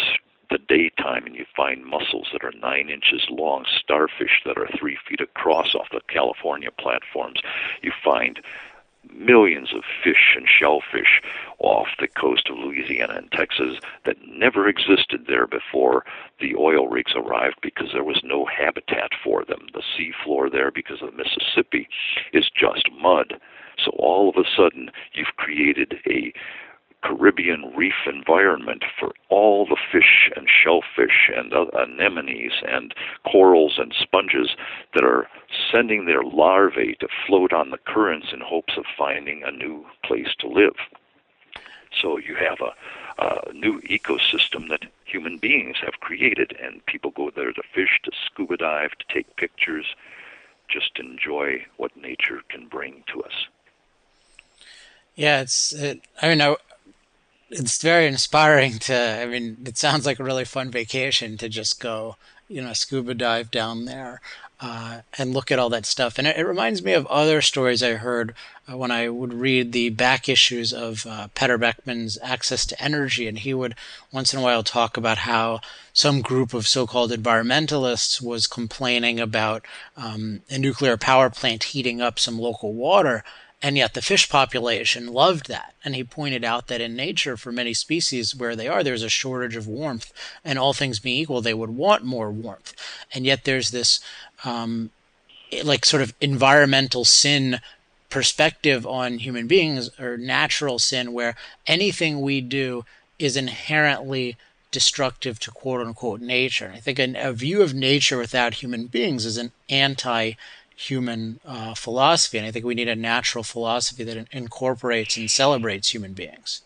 [0.50, 4.98] the daytime and you find mussels that are nine inches long, starfish that are three
[5.08, 7.40] feet across off the California platforms.
[7.82, 8.42] You find
[9.14, 11.22] millions of fish and shellfish
[11.60, 16.06] off the coast of Louisiana and Texas that never existed there before
[16.40, 19.68] the oil rigs arrived because there was no habitat for them.
[19.74, 21.88] The seafloor there, because of the Mississippi,
[22.34, 23.36] is just mud.
[23.84, 26.34] So all of a sudden, you've created a
[27.06, 32.96] Caribbean reef environment for all the fish and shellfish and anemones and
[33.32, 34.56] corals and sponges
[34.96, 35.28] that are
[35.72, 40.34] sending their larvae to float on the currents in hopes of finding a new place
[40.40, 40.76] to live.
[42.02, 42.74] So you have a,
[43.24, 48.12] a new ecosystem that human beings have created, and people go there to fish, to
[48.26, 49.86] scuba dive, to take pictures,
[50.68, 53.48] just enjoy what nature can bring to us.
[55.16, 55.72] Yeah, it's.
[55.72, 56.56] It, I mean, I,
[57.60, 58.96] it's very inspiring to.
[58.96, 63.14] I mean, it sounds like a really fun vacation to just go, you know, scuba
[63.14, 64.22] dive down there
[64.60, 66.18] uh, and look at all that stuff.
[66.18, 68.34] And it, it, reminds me of other stories I heard
[68.72, 73.28] uh, when I would read the back issues of uh, Peter Beckmann's Access to Energy,
[73.28, 73.76] and he would
[74.12, 75.60] once in a while talk about how
[75.94, 79.66] some group of so-called environmentalists was complaining about
[79.98, 83.24] um, a nuclear power plant heating up some local water
[83.62, 85.74] and yet the fish population loved that.
[85.84, 89.10] And he pointed out that in nature, for many species where they are, there's a
[89.10, 90.12] shortage of warmth.
[90.44, 92.74] And all things being equal, they would want more warmth.
[93.14, 94.00] And yet there's this,
[94.44, 94.92] um,
[95.64, 97.60] like, sort of environmental sin
[98.10, 101.36] perspective on human beings or natural sin where
[101.66, 102.86] anything we do
[103.18, 104.38] is inherently
[104.72, 106.72] destructive to quote unquote nature.
[106.76, 110.34] I think a, a view of nature without human beings is an anti
[110.76, 112.38] human uh, philosophy.
[112.38, 116.62] And I think we need a natural philosophy that incorporates and celebrates human beings.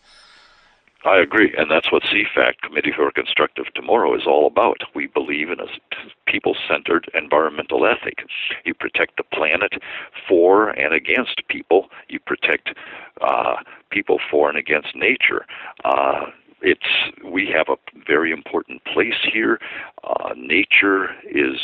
[1.02, 4.82] I agree, and that's what CFACT, Committee for Constructive Tomorrow, is all about.
[4.94, 5.66] We believe in a
[6.26, 8.18] people centered environmental ethic.
[8.66, 9.72] You protect the planet
[10.28, 12.76] for and against people, you protect
[13.22, 13.56] uh,
[13.88, 15.46] people for and against nature.
[15.84, 16.26] Uh,
[16.60, 16.86] it's
[17.24, 19.58] we have a very important place here.
[20.04, 21.56] Uh, nature is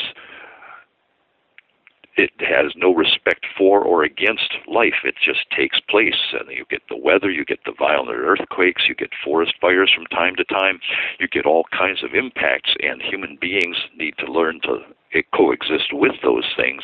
[2.17, 5.05] it has no respect for or against life.
[5.05, 6.33] It just takes place.
[6.33, 10.07] And you get the weather, you get the violent earthquakes, you get forest fires from
[10.07, 10.81] time to time,
[11.21, 14.79] you get all kinds of impacts, and human beings need to learn to
[15.35, 16.83] coexist with those things,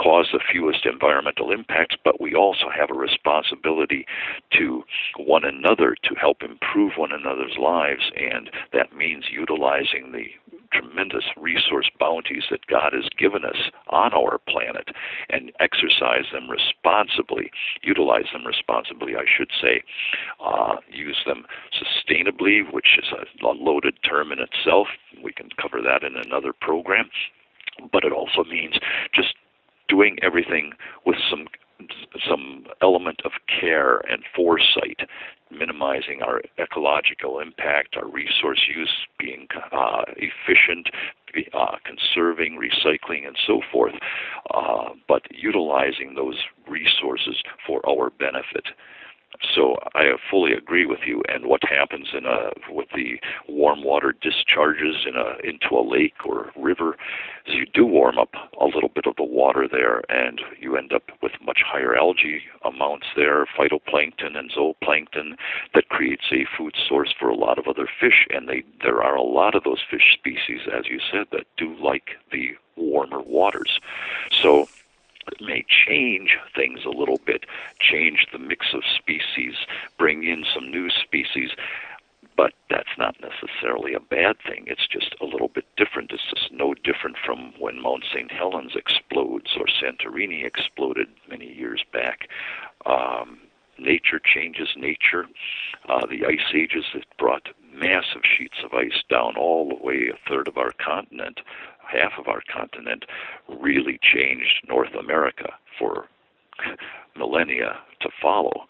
[0.00, 4.06] cause the fewest environmental impacts, but we also have a responsibility
[4.52, 4.82] to
[5.16, 11.90] one another to help improve one another's lives, and that means utilizing the tremendous resource
[11.98, 14.88] bounties that God has given us on our planet
[15.30, 17.50] and exercise them responsibly,
[17.82, 19.82] utilize them responsibly, I should say,
[20.44, 24.88] uh, use them sustainably, which is a loaded term in itself.
[25.22, 27.10] We can cover that in another program.
[27.92, 28.74] But it also means
[29.14, 29.34] just
[29.88, 30.72] doing everything
[31.06, 31.46] with some
[32.28, 35.00] some element of care and foresight,
[35.50, 40.88] minimizing our ecological impact, our resource use, being uh, efficient,
[41.54, 43.94] uh, conserving, recycling, and so forth,
[44.54, 46.38] uh, but utilizing those
[46.68, 48.66] resources for our benefit.
[49.54, 51.22] So I fully agree with you.
[51.28, 56.26] And what happens in a with the warm water discharges in a into a lake
[56.26, 56.96] or river
[57.46, 60.92] is you do warm up a little bit of the water there, and you end
[60.92, 65.36] up with much higher algae amounts there, phytoplankton and zooplankton,
[65.74, 68.26] that creates a food source for a lot of other fish.
[68.30, 71.76] And they there are a lot of those fish species, as you said, that do
[71.82, 73.80] like the warmer waters.
[74.30, 74.68] So
[75.40, 77.44] may change things a little bit,
[77.80, 79.54] change the mix of species,
[79.98, 81.50] bring in some new species.
[82.36, 84.64] But that's not necessarily a bad thing.
[84.68, 86.12] It's just a little bit different.
[86.12, 88.30] It's just no different from when Mount St.
[88.30, 92.28] Helens explodes or Santorini exploded many years back.
[92.86, 93.38] Um,
[93.78, 95.26] nature changes nature.
[95.88, 100.28] Uh, the ice ages that brought massive sheets of ice down all the way a
[100.28, 101.40] third of our continent
[101.88, 103.04] half of our continent
[103.60, 106.06] really changed North America for
[107.16, 108.66] millennia to follow.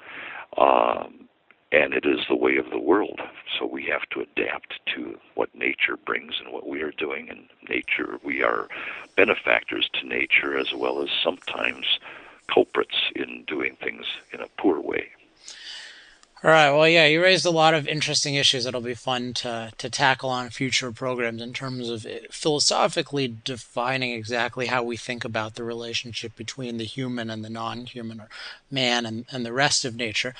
[0.57, 1.29] Um,
[1.71, 3.21] and it is the way of the world.
[3.59, 7.29] So we have to adapt to what nature brings and what we are doing.
[7.29, 8.69] And nature, we are
[9.17, 11.99] benefactors to nature as well as sometimes
[12.53, 15.09] culprits in doing things in a poor way.
[16.45, 16.71] All right.
[16.71, 20.31] Well, yeah, you raised a lot of interesting issues that'll be fun to, to tackle
[20.31, 25.65] on future programs in terms of eh, philosophically defining exactly how we think about the
[25.65, 28.29] relationship between the human and the non human, or
[28.71, 30.33] man and, and the rest of nature.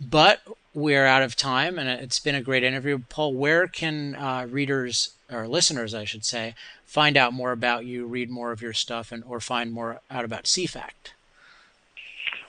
[0.00, 0.40] But
[0.74, 3.02] we're out of time, and it's been a great interview.
[3.08, 8.06] Paul, where can uh, readers, or listeners, I should say, find out more about you,
[8.06, 11.13] read more of your stuff, and or find more out about CFACT?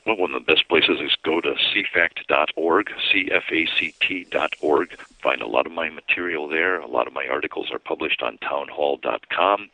[0.06, 5.00] Well, one of the best places is go to cfact.org, C-F-A-C-T.org.
[5.24, 6.80] Find a lot of my material there.
[6.80, 9.70] A lot of my articles are published on townhall.com,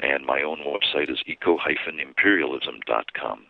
[0.00, 3.46] and my own website is eco-imperialism.com.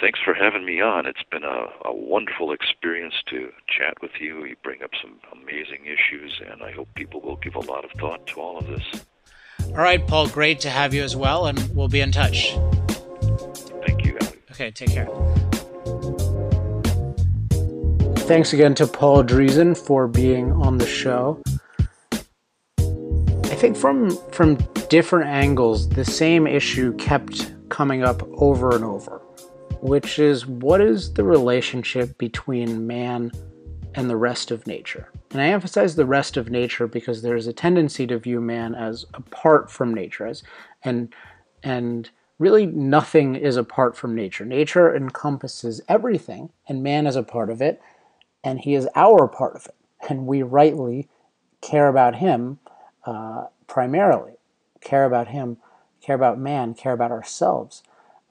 [0.00, 1.06] Thanks for having me on.
[1.06, 4.44] It's been a, a wonderful experience to chat with you.
[4.44, 7.90] You bring up some amazing issues, and I hope people will give a lot of
[7.98, 8.84] thought to all of this.
[9.66, 12.56] All right, Paul, great to have you as well, and we'll be in touch.
[14.60, 15.06] Okay, take care.
[18.26, 21.40] Thanks again to Paul Driessen for being on the show.
[22.80, 24.56] I think from from
[24.88, 29.18] different angles, the same issue kept coming up over and over,
[29.80, 33.30] which is what is the relationship between man
[33.94, 35.08] and the rest of nature.
[35.30, 39.06] And I emphasize the rest of nature because there's a tendency to view man as
[39.14, 40.42] apart from nature, as
[40.82, 41.14] and
[41.62, 44.44] and really nothing is apart from nature.
[44.44, 47.80] Nature encompasses everything, and man is a part of it,
[48.44, 49.74] and he is our part of it.
[50.08, 51.08] And we rightly
[51.60, 52.60] care about him
[53.04, 54.34] uh, primarily,
[54.80, 55.56] care about him,
[56.00, 57.82] care about man, care about ourselves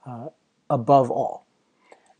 [0.06, 0.28] uh,
[0.70, 1.46] above all.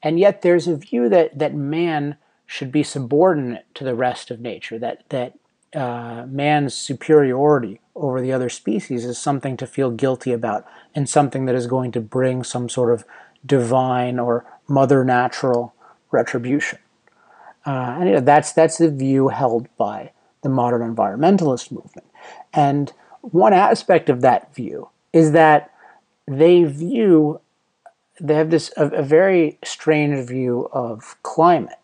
[0.02, 2.16] And yet there's a view that, that man
[2.46, 5.38] should be subordinate to the rest of nature, that, that
[5.74, 11.44] uh, man's superiority over the other species is something to feel guilty about and something
[11.46, 13.04] that is going to bring some sort of
[13.44, 15.74] divine or mother natural
[16.10, 16.78] retribution.
[17.66, 22.06] Uh, and you know, that's, that's the view held by the modern environmentalist movement.
[22.52, 25.72] And one aspect of that view is that
[26.26, 27.40] they view,
[28.20, 31.78] they have this a, a very strange view of climate,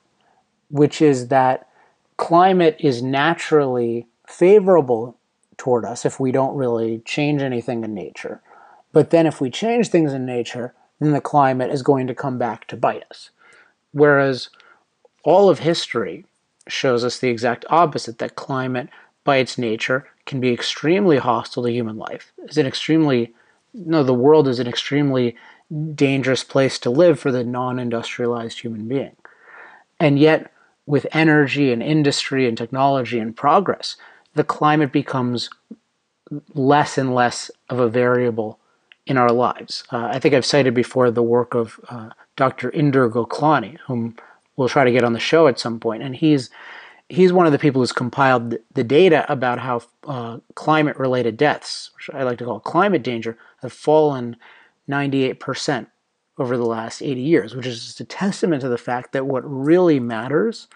[0.71, 1.69] which is that
[2.17, 5.17] climate is naturally favorable
[5.59, 8.41] toward us if we don't really change anything in nature.
[8.93, 12.39] But then if we change things in nature, then the climate is going to come
[12.39, 13.31] back to bite us.
[13.93, 14.51] Whereas
[15.25, 16.25] all of history
[16.69, 18.89] shows us the exact opposite that climate,
[19.25, 22.33] by its nature, can be extremely hostile to human life.
[22.49, 23.35] Is an extremely
[23.75, 25.37] no, the world is an extremely
[25.95, 29.17] dangerous place to live for the non-industrialized human being.
[29.99, 30.53] And yet,
[30.87, 33.97] with energy and industry and technology and progress,
[34.35, 35.51] the climate becomes
[36.55, 38.59] less and less of a variable
[39.07, 39.85] in our lives.
[39.93, 42.71] Uh, I think I've cited before the work of uh, Dr.
[42.71, 44.17] Indur Goklany, whom
[44.57, 46.51] we'll try to get on the show at some point, and he's
[47.11, 52.09] he's one of the people who's compiled the data about how uh, climate-related deaths, which
[52.15, 54.37] I like to call climate danger, have fallen
[54.89, 55.87] 98%
[56.39, 59.43] over the last 80 years, which is just a testament to the fact that what
[59.45, 60.67] really matters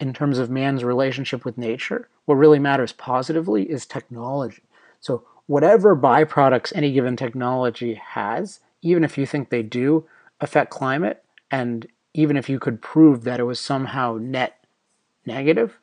[0.00, 4.62] in terms of man's relationship with nature, what really matters positively is technology.
[5.00, 10.06] So whatever byproducts any given technology has, even if you think they do
[10.40, 14.64] affect climate, and even if you could prove that it was somehow net
[15.26, 15.80] negative,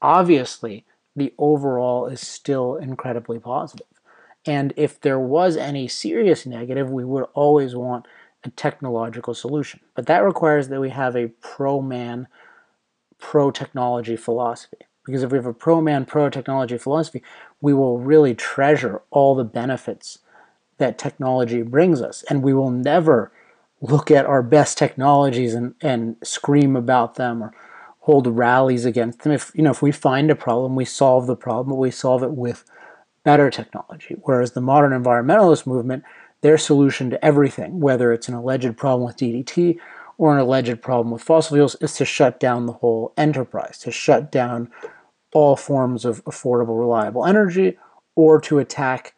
[0.00, 3.86] obviously the overall is still incredibly positive.
[4.46, 8.06] And if there was any serious negative, we would always want
[8.42, 9.80] a technological solution.
[9.94, 12.26] But that requires that we have a pro man
[13.18, 14.78] pro technology philosophy.
[15.06, 17.22] Because if we have a pro man, pro technology philosophy,
[17.60, 20.18] we will really treasure all the benefits
[20.78, 22.24] that technology brings us.
[22.28, 23.32] And we will never
[23.80, 27.54] look at our best technologies and, and scream about them or
[28.00, 29.32] hold rallies against them.
[29.32, 32.22] If you know, if we find a problem, we solve the problem, but we solve
[32.22, 32.64] it with
[33.24, 34.16] better technology.
[34.22, 36.04] Whereas the modern environmentalist movement,
[36.40, 39.78] their solution to everything, whether it's an alleged problem with DDT
[40.18, 43.90] or an alleged problem with fossil fuels is to shut down the whole enterprise, to
[43.90, 44.70] shut down
[45.36, 47.76] all forms of affordable, reliable energy,
[48.14, 49.14] or to attack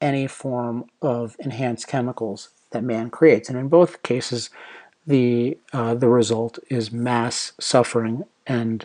[0.00, 3.48] any form of enhanced chemicals that man creates.
[3.48, 4.50] And in both cases,
[5.06, 8.84] the uh, the result is mass suffering, and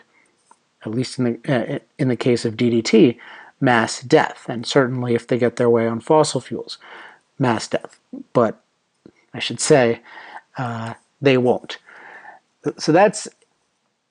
[0.86, 1.36] at least in the
[1.76, 3.18] uh, in the case of DDT,
[3.60, 4.46] mass death.
[4.48, 6.78] And certainly, if they get their way on fossil fuels,
[7.40, 8.00] mass death.
[8.32, 8.62] But
[9.34, 10.02] I should say.
[10.58, 11.80] Uh, they won't.
[12.78, 13.28] So that's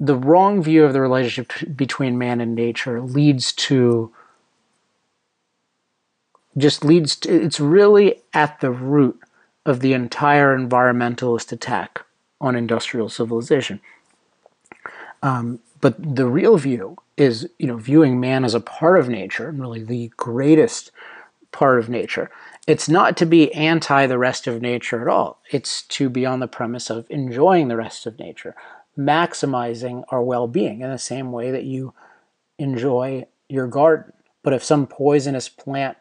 [0.05, 4.13] the wrong view of the relationship between man and nature leads to
[6.57, 9.19] just leads to it's really at the root
[9.67, 12.05] of the entire environmentalist attack
[12.41, 13.81] on industrial civilization.
[15.23, 19.49] Um, but the real view is, you know, viewing man as a part of nature,
[19.49, 20.91] and really the greatest
[21.51, 22.31] part of nature,
[22.67, 25.41] it's not to be anti the rest of nature at all.
[25.51, 28.55] It's to be on the premise of enjoying the rest of nature,
[28.99, 31.95] maximizing our well being in the same way that you
[32.59, 34.13] enjoy your garden.
[34.43, 35.97] But if some poisonous plant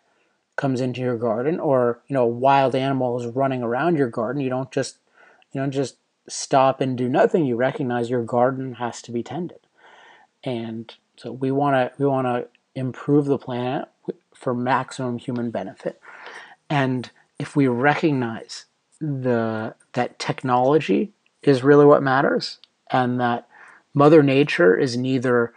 [0.56, 4.42] comes into your garden or you know a wild animal is running around your garden,
[4.42, 4.98] you don't just
[5.52, 7.46] you don't just stop and do nothing.
[7.46, 9.60] You recognize your garden has to be tended.
[10.44, 13.90] And so we want to we want to improve the planet
[14.34, 16.00] for maximum human benefit.
[16.70, 18.66] And if we recognize
[19.00, 22.60] the that technology is really what matters
[22.94, 23.48] and that
[23.94, 25.54] mother nature is neither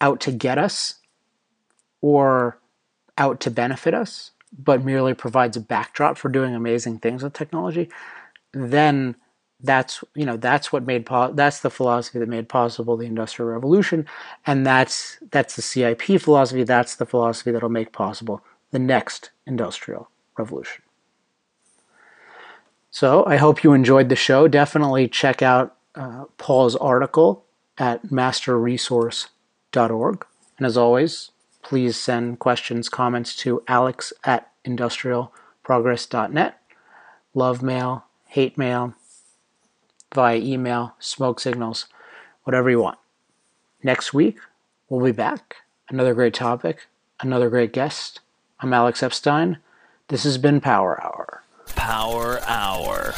[0.00, 0.94] out to get us
[2.00, 2.58] or
[3.18, 7.90] out to benefit us but merely provides a backdrop for doing amazing things with technology
[8.52, 9.14] then
[9.60, 13.50] that's you know that's what made po- that's the philosophy that made possible the industrial
[13.50, 14.06] revolution
[14.46, 20.10] and that's that's the CIP philosophy that's the philosophy that'll make possible the next industrial
[20.36, 20.82] revolution.
[22.90, 24.48] So I hope you enjoyed the show.
[24.48, 27.44] Definitely check out uh, Paul's article
[27.76, 30.26] at masterresource.org.
[30.56, 31.30] And as always,
[31.62, 36.60] please send questions, comments to alex at industrialprogress.net.
[37.34, 38.94] Love mail, hate mail,
[40.14, 41.86] via email, smoke signals,
[42.44, 42.98] whatever you want.
[43.82, 44.38] Next week,
[44.88, 45.56] we'll be back.
[45.88, 46.86] Another great topic,
[47.20, 48.20] another great guest.
[48.60, 49.58] I'm Alex Epstein.
[50.08, 51.44] This has been Power Hour.
[51.76, 53.14] Power Hour.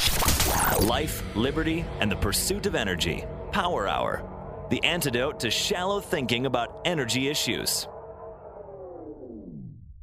[0.80, 3.24] Life, liberty, and the pursuit of energy.
[3.53, 4.22] Power Hour.
[4.70, 7.86] The antidote to shallow thinking about energy issues.